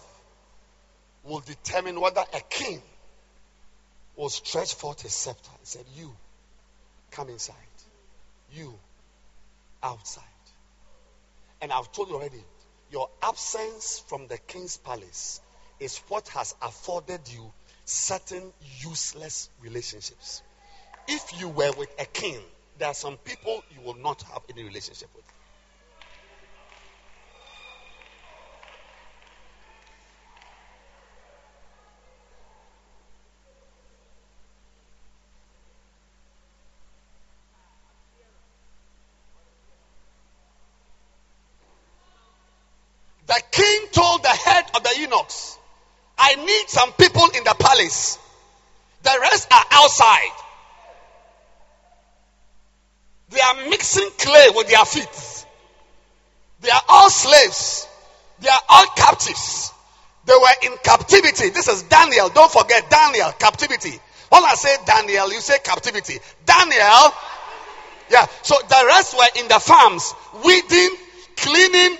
[1.25, 2.83] will determine whether a king
[4.14, 6.14] will stretch forth his scepter and said, You
[7.12, 7.57] come inside.
[8.53, 8.75] You
[9.83, 10.32] outside.
[11.63, 12.45] And I've told you already,
[12.91, 15.41] your absence from the king's palace
[15.79, 17.53] is what has afforded you
[17.85, 20.43] certain useless relationships.
[21.07, 22.41] If you were with a king,
[22.79, 25.25] there are some people you will not have any relationship with.
[43.33, 45.57] The king told the head of the eunuchs,
[46.18, 48.18] I need some people in the palace.
[49.05, 50.37] The rest are outside.
[53.30, 55.47] They are mixing clay with their feet.
[56.61, 57.89] They are all slaves.
[58.40, 59.73] They are all captives.
[60.27, 61.48] They were in captivity.
[61.48, 62.28] This is Daniel.
[62.28, 63.98] Don't forget Daniel, captivity.
[64.28, 66.19] When I say Daniel, you say captivity.
[66.44, 67.15] Daniel,
[68.11, 68.27] yeah.
[68.43, 70.12] So the rest were in the farms,
[70.44, 70.90] weeding,
[71.36, 71.97] cleaning,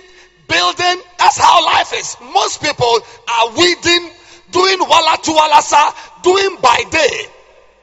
[0.47, 1.01] building.
[1.17, 2.17] That's how life is.
[2.33, 4.09] Most people are weeding,
[4.51, 7.25] doing wala to walasa, doing by day,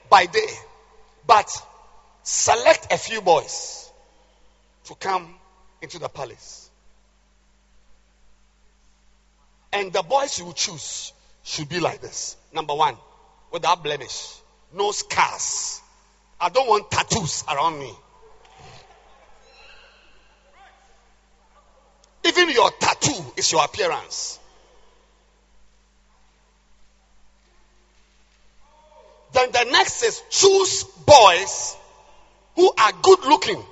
[0.08, 0.48] by day.
[1.26, 1.50] But
[2.22, 3.90] select a few boys
[4.84, 5.34] to come
[5.82, 6.70] into the palace.
[9.72, 11.12] And the boys you choose
[11.44, 12.36] should be like this.
[12.52, 12.96] Number one,
[13.52, 14.34] without blemish,
[14.74, 15.80] no scars.
[16.40, 17.92] I don't want tattoos around me.
[22.24, 24.38] Even your tattoo is your appearance.
[29.32, 31.76] Then the next is choose boys
[32.56, 33.62] who are good looking,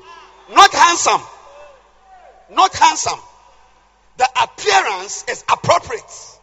[0.50, 1.20] not handsome.
[2.50, 3.18] Not handsome.
[4.16, 6.38] The appearance is appropriate.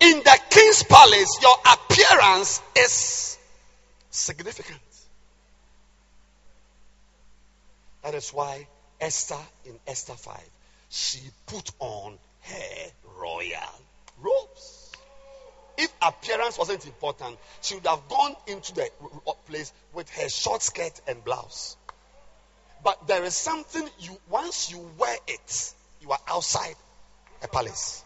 [0.00, 3.38] In the king's palace, your appearance is
[4.12, 4.80] significant.
[8.02, 8.66] That is why
[9.00, 10.38] Esther in Esther 5,
[10.90, 13.80] she put on her royal
[14.20, 14.92] robes.
[15.78, 18.88] If appearance wasn't important, she would have gone into the
[19.46, 21.76] place with her short skirt and blouse.
[22.84, 26.74] But there is something you, once you wear it, you are outside
[27.42, 28.04] a palace.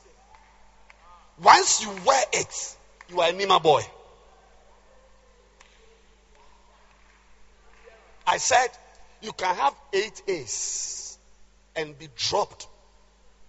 [1.42, 2.76] Once you wear it,
[3.08, 3.82] you are a Nima boy.
[8.26, 8.68] I said,
[9.22, 11.18] you can have eight A's
[11.74, 12.66] and be dropped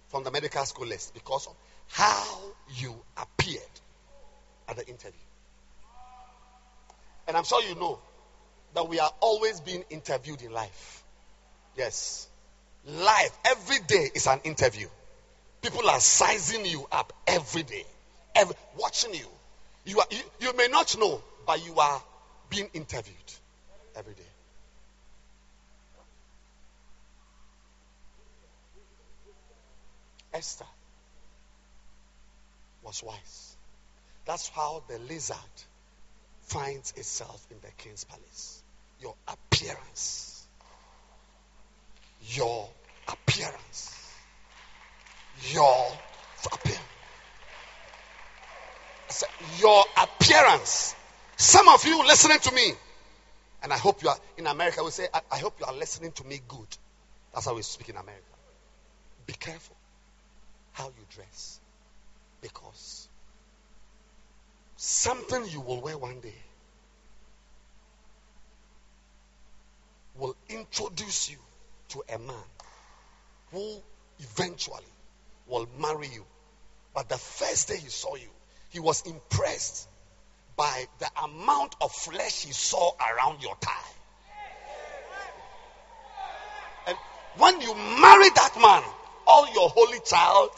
[0.08, 1.54] from the medical school list because of
[1.88, 2.38] how
[2.76, 3.62] you appeared
[4.68, 5.20] at the interview.
[7.26, 7.98] And I'm sure you know
[8.74, 11.02] that we are always being interviewed in life.
[11.76, 12.28] Yes.
[12.86, 14.86] Life, every day is an interview.
[15.60, 17.84] People are sizing you up every day,
[18.34, 19.26] every, watching you.
[19.84, 20.22] You, are, you.
[20.40, 22.02] you may not know, but you are
[22.48, 23.16] being interviewed
[23.96, 24.22] every day.
[30.32, 30.66] Esther
[32.82, 33.56] was wise.
[34.24, 35.36] That's how the lizard
[36.42, 38.62] finds itself in the king's palace.
[39.00, 40.46] Your appearance.
[42.22, 42.68] Your
[43.06, 44.14] appearance.
[45.52, 45.86] Your
[46.52, 46.82] appearance.
[49.60, 50.94] Your appearance.
[51.36, 52.72] Some of you listening to me,
[53.62, 56.12] and I hope you are in America, we say, I, I hope you are listening
[56.12, 56.76] to me good.
[57.32, 58.22] That's how we speak in America.
[59.26, 59.76] Be careful
[60.78, 61.58] how you dress.
[62.40, 63.08] Because
[64.76, 66.40] something you will wear one day
[70.16, 71.38] will introduce you
[71.88, 72.48] to a man
[73.50, 73.82] who
[74.20, 74.84] eventually
[75.48, 76.24] will marry you.
[76.94, 78.28] But the first day he saw you,
[78.70, 79.88] he was impressed
[80.56, 83.90] by the amount of flesh he saw around your thigh.
[86.86, 86.98] And
[87.36, 88.82] when you marry that man,
[89.26, 90.50] all your holy child,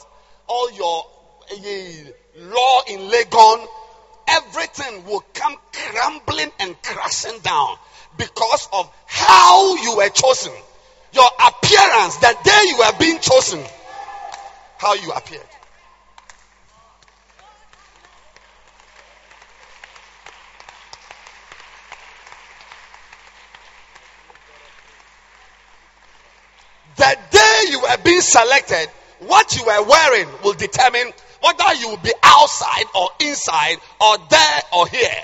[0.51, 1.05] all your
[1.49, 3.65] uh, law in Legon,
[4.27, 7.77] everything will come crumbling and crashing down
[8.17, 10.51] because of how you were chosen.
[11.13, 13.63] Your appearance, the day you were being chosen,
[14.77, 15.41] how you appeared.
[26.97, 28.89] The day you were being selected,
[29.27, 31.11] what you are wearing will determine
[31.41, 35.23] whether you will be outside or inside or there or here.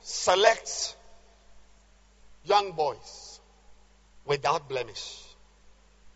[0.00, 0.96] Select
[2.44, 3.40] young boys
[4.24, 5.22] without blemish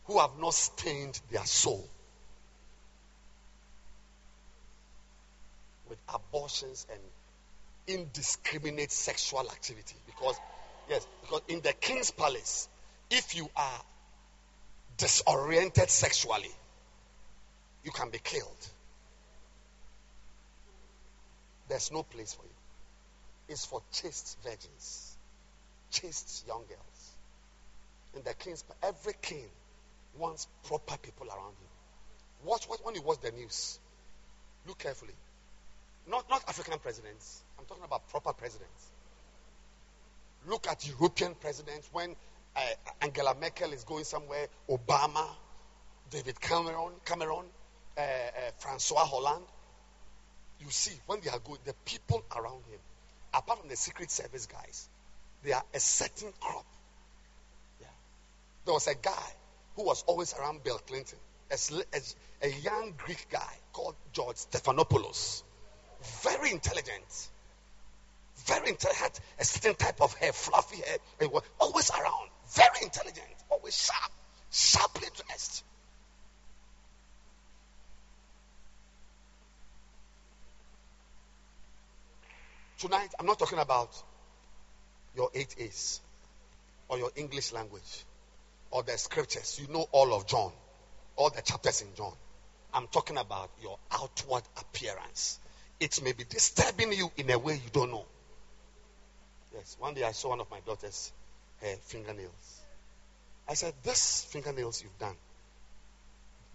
[0.05, 1.87] who have not stained their soul
[5.89, 7.01] with abortions and
[7.99, 10.37] indiscriminate sexual activity because
[10.89, 12.69] yes because in the king's palace
[13.11, 13.81] if you are
[14.97, 16.51] disoriented sexually
[17.85, 18.69] you can be killed.
[21.69, 22.51] There's no place for you.
[23.49, 25.13] It's for chaste virgins
[25.93, 27.13] chaste young girls.
[28.17, 29.47] In the king's every king
[30.19, 32.45] wants proper people around him.
[32.45, 33.79] Watch what when you watch the news
[34.67, 35.15] look carefully.
[36.09, 37.43] Not not african presidents.
[37.59, 38.91] I'm talking about proper presidents.
[40.49, 42.17] Look at european presidents when
[42.57, 42.61] uh,
[43.01, 45.27] angela merkel is going somewhere obama
[46.11, 47.45] david cameron cameron
[47.97, 48.05] uh, uh,
[48.59, 49.47] francois hollande
[50.61, 52.81] you see when they are going the people around him
[53.35, 54.89] apart from the secret service guys
[55.43, 56.67] they are a certain crop
[57.81, 57.87] yeah.
[58.65, 59.33] there was a guy
[59.77, 61.19] who was always around Bill Clinton,
[61.51, 61.57] a,
[61.95, 65.43] a, a young Greek guy called George Stephanopoulos.
[66.23, 67.29] Very intelligent.
[68.47, 69.03] Very intelligent.
[69.03, 70.99] Had a certain type of hair, fluffy hair.
[71.21, 72.31] He was always around.
[72.55, 73.27] Very intelligent.
[73.51, 74.13] Always sharp.
[74.51, 75.65] Sharply dressed.
[82.79, 83.91] Tonight, I'm not talking about
[85.15, 86.01] your eight A's
[86.89, 88.05] or your English language
[88.73, 90.51] or the scriptures, you know all of John,
[91.17, 92.13] all the chapters in John.
[92.75, 95.39] I'm talking about your outward appearance.
[95.79, 98.07] It may be disturbing you in a way you don't know.
[99.55, 101.13] Yes, one day I saw one of my daughters'
[101.63, 102.61] her fingernails.
[103.49, 105.17] I said, This fingernails you've done,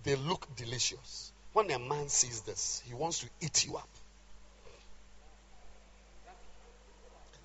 [0.03, 1.31] they look delicious.
[1.53, 3.89] When a man sees this, he wants to eat you up.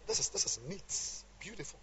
[0.07, 1.79] This is this is neat, beautiful.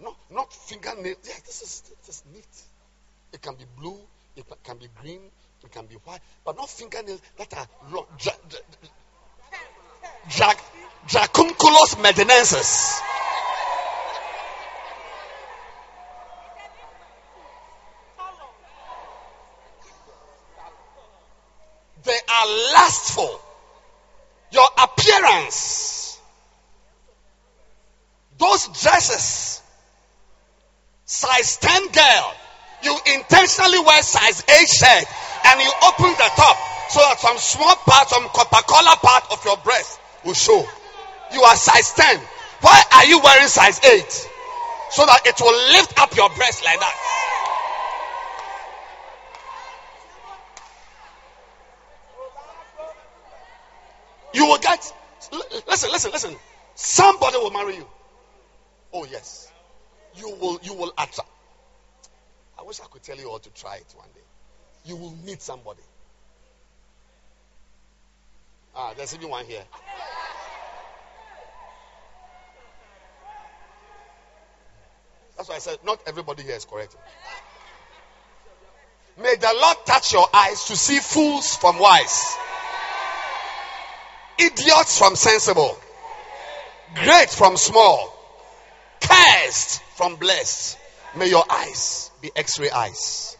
[0.00, 1.16] Not, not fingernail.
[1.24, 2.62] Yeah, this is, this is neat.
[3.32, 3.98] It can be blue,
[4.36, 5.20] it can be green,
[5.64, 8.06] it can be white, but not fingernails that are long.
[11.08, 13.00] Dracunculus medinensis.
[22.04, 23.40] They are lustful.
[24.52, 26.20] Your appearance,
[28.38, 29.60] those dresses
[31.36, 32.34] size 10 girl,
[32.82, 35.06] you intentionally wear size 8 shirt
[35.46, 36.56] and you open the top
[36.88, 40.64] so that some small part, some Coca-Cola part of your breast will show.
[41.32, 42.20] You are size 10.
[42.60, 44.02] Why are you wearing size 8?
[44.90, 46.94] So that it will lift up your breast like that.
[54.32, 54.92] You will get,
[55.66, 56.36] listen, listen, listen.
[56.74, 57.86] Somebody will marry you.
[58.92, 59.50] Oh, yes
[60.16, 61.30] you will you will attract.
[62.58, 64.20] I wish I could tell you all to try it one day.
[64.84, 65.82] You will meet somebody.
[68.74, 69.62] Ah, there's even one here.
[75.36, 76.96] That's why I said not everybody here is correct.
[79.18, 82.36] May the Lord touch your eyes to see fools from wise,
[84.38, 85.78] idiots from sensible,
[86.94, 88.15] great from small,
[89.08, 90.78] cursed from blessed.
[91.16, 93.36] May your eyes be x ray eyes.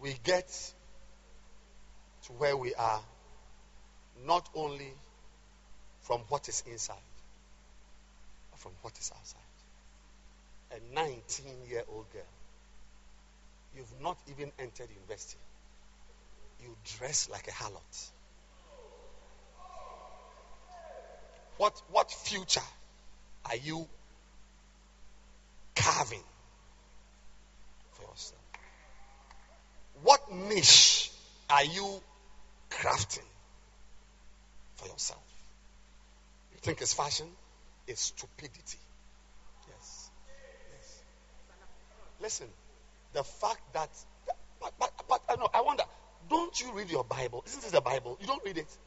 [0.00, 0.48] We get
[2.26, 3.00] to where we are
[4.26, 4.92] not only
[6.02, 6.96] from what is inside,
[8.56, 9.40] from what is outside.
[10.72, 12.22] A 19 year old girl,
[13.76, 15.38] you've not even entered university,
[16.62, 18.10] you dress like a harlot.
[21.56, 22.60] What, what future
[23.44, 23.86] are you
[25.76, 26.24] carving
[27.92, 28.40] for yourself?
[30.02, 31.10] What niche
[31.48, 32.02] are you
[32.70, 33.26] crafting
[34.76, 35.22] for yourself?
[36.52, 37.26] You think it's fashion?
[37.86, 38.78] It's stupidity.
[39.68, 40.10] Yes.
[40.76, 41.02] Yes.
[42.20, 42.46] Listen,
[43.12, 43.90] the fact that,
[44.60, 45.84] but, but, but I know, I wonder,
[46.30, 47.44] don't you read your Bible?
[47.46, 48.18] Isn't this the Bible?
[48.20, 48.78] You don't read it.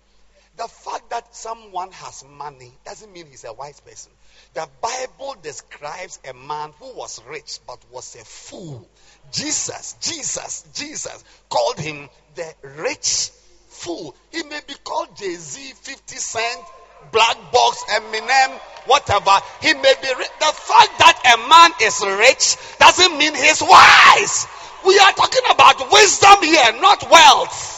[0.57, 4.11] The fact that someone has money doesn't mean he's a wise person.
[4.55, 8.89] The Bible describes a man who was rich but was a fool.
[9.31, 13.29] Jesus, Jesus, Jesus called him the rich
[13.67, 14.15] fool.
[14.31, 16.61] He may be called Jay Z, 50 Cent,
[17.11, 19.39] Black Box, Eminem, whatever.
[19.61, 20.29] He may be rich.
[20.39, 24.47] The fact that a man is rich doesn't mean he's wise.
[24.85, 27.76] We are talking about wisdom here, not wealth.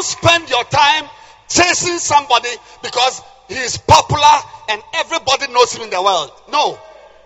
[0.00, 1.04] Don't spend your time
[1.46, 2.48] chasing somebody
[2.82, 4.38] because he is popular
[4.70, 6.32] and everybody knows him in the world.
[6.50, 6.78] No,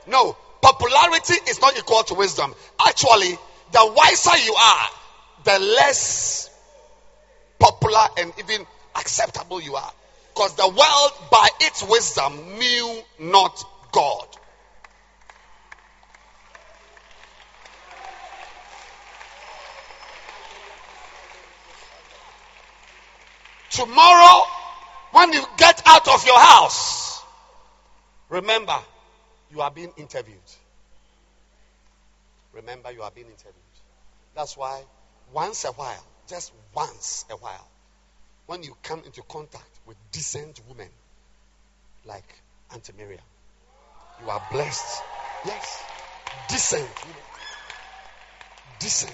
[0.09, 0.37] no.
[0.61, 2.53] Popularity is not equal to wisdom.
[2.85, 3.39] Actually,
[3.71, 4.89] the wiser you are,
[5.45, 6.51] the less
[7.61, 9.93] popular and even acceptable you are.
[10.35, 14.27] Because the world, by its wisdom, knew not God.
[23.75, 24.45] Tomorrow,
[25.11, 27.21] when you get out of your house,
[28.29, 28.79] remember
[29.51, 30.39] you are being interviewed.
[32.53, 33.55] Remember you are being interviewed.
[34.37, 34.81] That's why
[35.33, 37.69] once a while, just once a while,
[38.47, 40.89] when you come into contact with decent women
[42.05, 42.33] like
[42.73, 43.21] Auntie Miriam,
[44.23, 45.03] you are blessed.
[45.47, 45.83] Yes,
[46.49, 47.23] decent women.
[48.79, 49.13] Decent.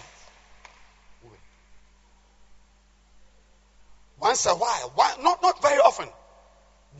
[4.20, 6.06] Once a while, one, not, not very often.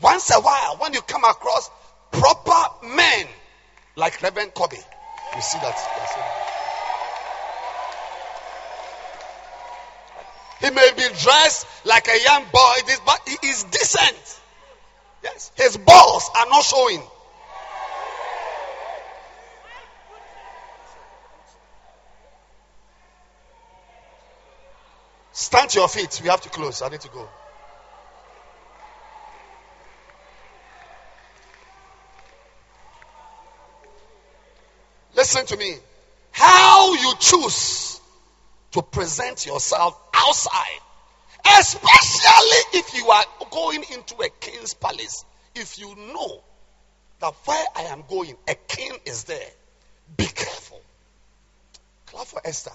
[0.01, 1.69] Once a while, when you come across
[2.11, 3.27] proper men
[3.95, 5.77] like Reverend Kobe, you see that.
[10.61, 12.73] He may be dressed like a young boy,
[13.05, 14.39] but he is decent.
[15.23, 17.01] Yes, his balls are not showing.
[25.51, 26.21] Stand to your feet.
[26.23, 26.81] We have to close.
[26.81, 27.27] I need to go.
[35.13, 35.75] Listen to me.
[36.31, 37.99] How you choose
[38.71, 40.79] to present yourself outside,
[41.59, 46.41] especially if you are going into a king's palace, if you know
[47.19, 49.49] that where I am going, a king is there,
[50.15, 50.81] be careful.
[52.05, 52.71] Clap for Esther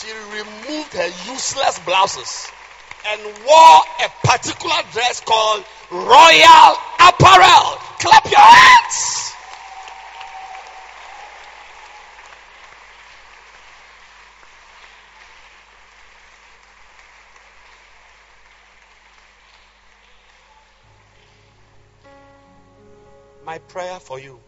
[0.00, 2.50] she removed her useless blouses
[3.08, 7.78] and wore a particular dress called royal apparel.
[7.98, 9.32] Clap your hands.
[23.44, 24.40] My prayer for you.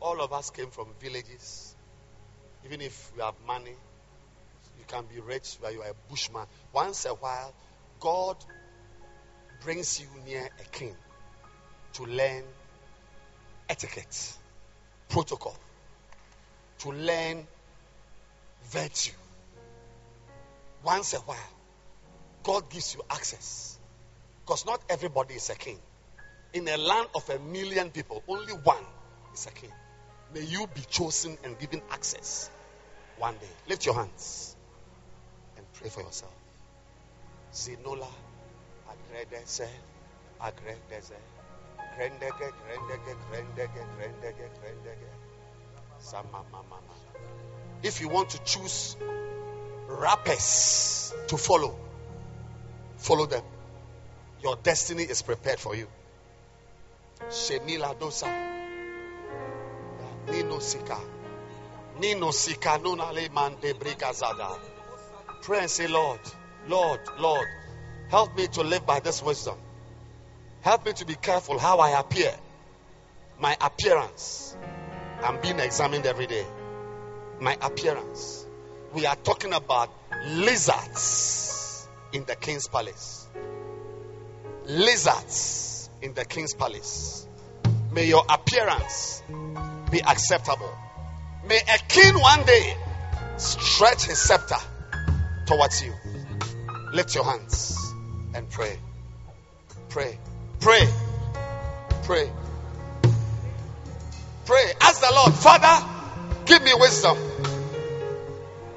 [0.00, 1.67] All of us came from villages
[2.64, 3.74] even if you have money,
[4.78, 6.46] you can be rich, but you are a bushman.
[6.72, 7.54] Once a while,
[8.00, 8.36] God
[9.60, 10.94] brings you near a king
[11.94, 12.44] to learn
[13.68, 14.36] etiquette,
[15.08, 15.56] protocol,
[16.78, 17.46] to learn
[18.70, 19.12] virtue.
[20.84, 21.52] Once a while,
[22.42, 23.78] God gives you access.
[24.44, 25.78] Because not everybody is a king.
[26.54, 28.84] In a land of a million people, only one
[29.34, 29.72] is a king.
[30.34, 32.50] May you be chosen and given access
[33.16, 33.48] one day.
[33.68, 34.56] Lift your hands
[35.56, 36.34] and pray for yourself.
[37.52, 38.06] Zinola,
[38.88, 39.66] Agredese,
[40.40, 41.14] Agredese,
[41.96, 45.08] Grendege, Grendege, Grendege, Grendege, Grendege,
[46.00, 46.78] Samamama.
[47.82, 48.96] If you want to choose
[49.88, 51.76] rappers to follow,
[52.98, 53.42] follow them.
[54.42, 55.88] Your destiny is prepared for you.
[57.30, 58.47] Shenila dosa.
[60.30, 60.98] Nino sika.
[62.00, 64.58] Nino sika le mande brigazada.
[65.42, 66.20] Pray and say, Lord,
[66.68, 67.46] Lord, Lord,
[68.08, 69.56] help me to live by this wisdom.
[70.60, 72.34] Help me to be careful how I appear.
[73.40, 74.56] My appearance.
[75.22, 76.44] I'm being examined every day.
[77.40, 78.46] My appearance.
[78.92, 79.90] We are talking about
[80.26, 83.28] lizards in the king's palace.
[84.66, 87.26] Lizards in the king's palace.
[87.92, 89.22] May your appearance
[89.90, 90.70] be acceptable.
[91.46, 92.76] May a king one day
[93.36, 94.56] stretch his scepter
[95.46, 95.92] towards you.
[96.92, 97.94] Lift your hands
[98.34, 98.78] and pray.
[99.88, 100.18] Pray.
[100.60, 100.86] Pray.
[102.02, 102.30] Pray.
[104.44, 104.72] Pray.
[104.80, 105.86] Ask the Lord, Father,
[106.46, 107.16] give me wisdom.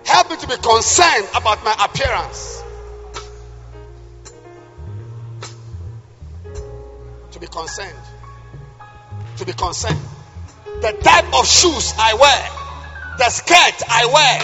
[0.05, 2.63] Help me to be concerned about my appearance.
[7.31, 7.97] To be concerned.
[9.37, 9.99] To be concerned.
[10.81, 14.39] The type of shoes I wear, the skirt I wear,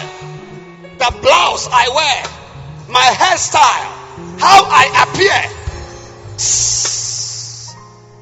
[0.99, 2.23] the blouse I wear,
[2.89, 5.33] my hairstyle, how I appear.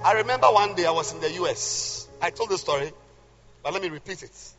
[0.06, 2.08] I remember one day I was in the US.
[2.22, 2.94] I told the story,
[3.62, 4.54] but let me repeat it.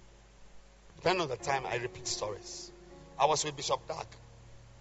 [0.97, 2.71] Depending on the time, I repeat stories.
[3.19, 4.07] I was with Bishop Dag,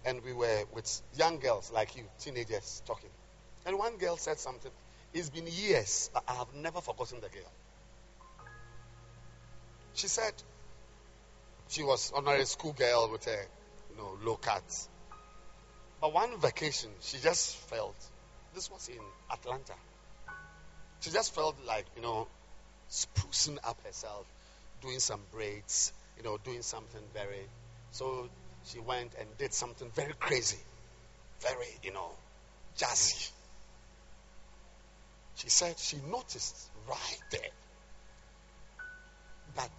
[0.04, 3.08] and we were with young girls like you, teenagers, talking.
[3.64, 4.72] And one girl said something.
[5.14, 7.50] It's been years, but I have never forgotten the girl.
[9.96, 10.34] She said
[11.68, 13.38] she was honorary school girl with a
[13.90, 14.62] you know low cut.
[16.02, 17.96] But one vacation, she just felt
[18.54, 19.00] this was in
[19.32, 19.72] Atlanta.
[21.00, 22.28] She just felt like you know
[22.90, 24.26] sprucing up herself,
[24.82, 27.48] doing some braids, you know, doing something very.
[27.92, 28.28] So
[28.66, 30.60] she went and did something very crazy,
[31.40, 32.10] very you know,
[32.76, 33.30] jazzy.
[35.36, 37.50] She said she noticed right there
[39.56, 39.70] that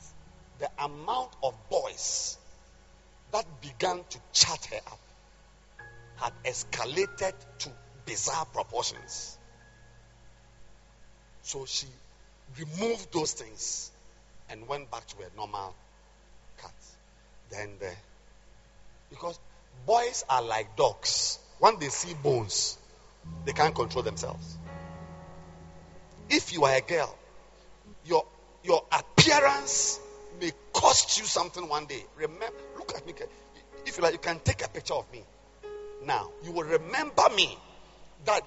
[0.59, 2.37] the amount of boys
[3.31, 4.99] that began to chat her up
[6.17, 7.69] had escalated to
[8.05, 9.37] bizarre proportions.
[11.43, 11.87] So she
[12.59, 13.91] removed those things
[14.49, 15.75] and went back to her normal
[16.57, 16.71] cut.
[17.51, 17.91] Then the
[19.09, 19.39] because
[19.85, 21.39] boys are like dogs.
[21.59, 22.77] When they see bones,
[23.45, 24.57] they can't control themselves.
[26.29, 27.15] If you are a girl,
[28.05, 28.25] your
[28.67, 29.99] your appearance
[30.39, 32.03] may cost you something one day.
[32.17, 32.45] Remember,
[32.77, 33.13] look at me.
[33.85, 35.23] If you like, you can take a picture of me.
[36.05, 37.57] Now, you will remember me
[38.25, 38.41] that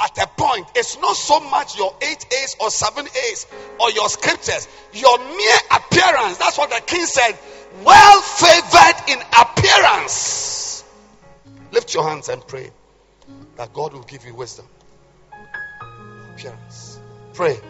[0.00, 3.46] at a point, it's not so much your eight A's or seven A's
[3.78, 6.38] or your scriptures, your mere appearance.
[6.38, 7.38] That's what the king said.
[7.84, 10.84] Well favored in appearance.
[11.70, 12.70] Lift your hands and pray
[13.56, 14.66] that God will give you wisdom.
[16.34, 16.98] Appearance.
[17.34, 17.60] Pray.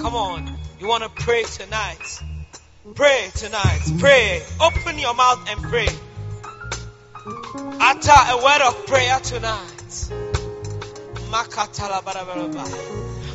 [0.00, 0.58] Come on.
[0.80, 2.22] You want to pray tonight?
[2.94, 3.80] Pray tonight.
[3.98, 4.42] Pray.
[4.60, 5.88] Open your mouth and pray.
[7.80, 10.10] Utter a word of prayer tonight.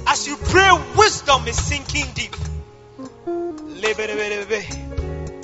[0.07, 2.35] As you pray, wisdom is sinking deep.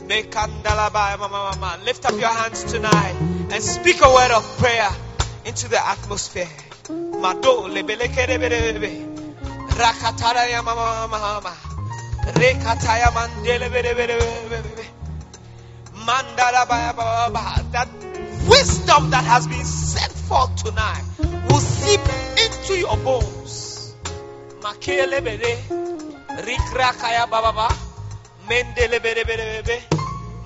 [0.07, 3.15] Lift up your hands tonight
[3.51, 4.89] and speak a word of prayer
[5.45, 6.47] into the atmosphere.
[9.77, 11.53] Rakatara ya mama mama.
[12.39, 13.69] Rekataya mandele.
[15.93, 17.61] Mandala ba ba ba.
[17.73, 17.89] That
[18.47, 21.03] wisdom that has been set forth tonight
[21.49, 22.01] will seep
[22.45, 23.93] into your bones.
[24.61, 25.57] Makele bere.
[26.47, 27.67] Rikrakaya ba ba ba.
[28.47, 29.96] Mendele bere bere bere.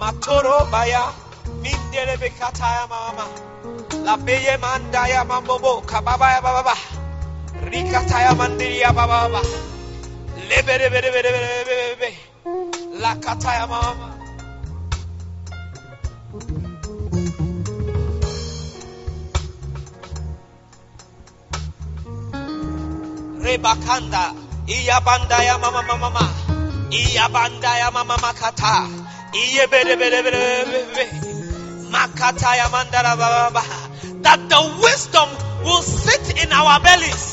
[0.02, 1.14] Matoro baya.
[1.62, 3.26] Mindele be kataya mama.
[4.06, 6.74] La beye mandaya mambobo kababa ya baba.
[7.70, 9.42] Rikataya mandiria baba baba.
[10.50, 11.32] Lebere bere bere
[12.00, 12.12] bere.
[12.98, 14.10] La kataya mama.
[23.46, 24.34] Rebakanda.
[25.62, 26.26] Mama mama mama.
[26.90, 29.01] Iyabanda ya mama makata.
[34.24, 35.30] That the wisdom
[35.66, 37.31] will sit in our bellies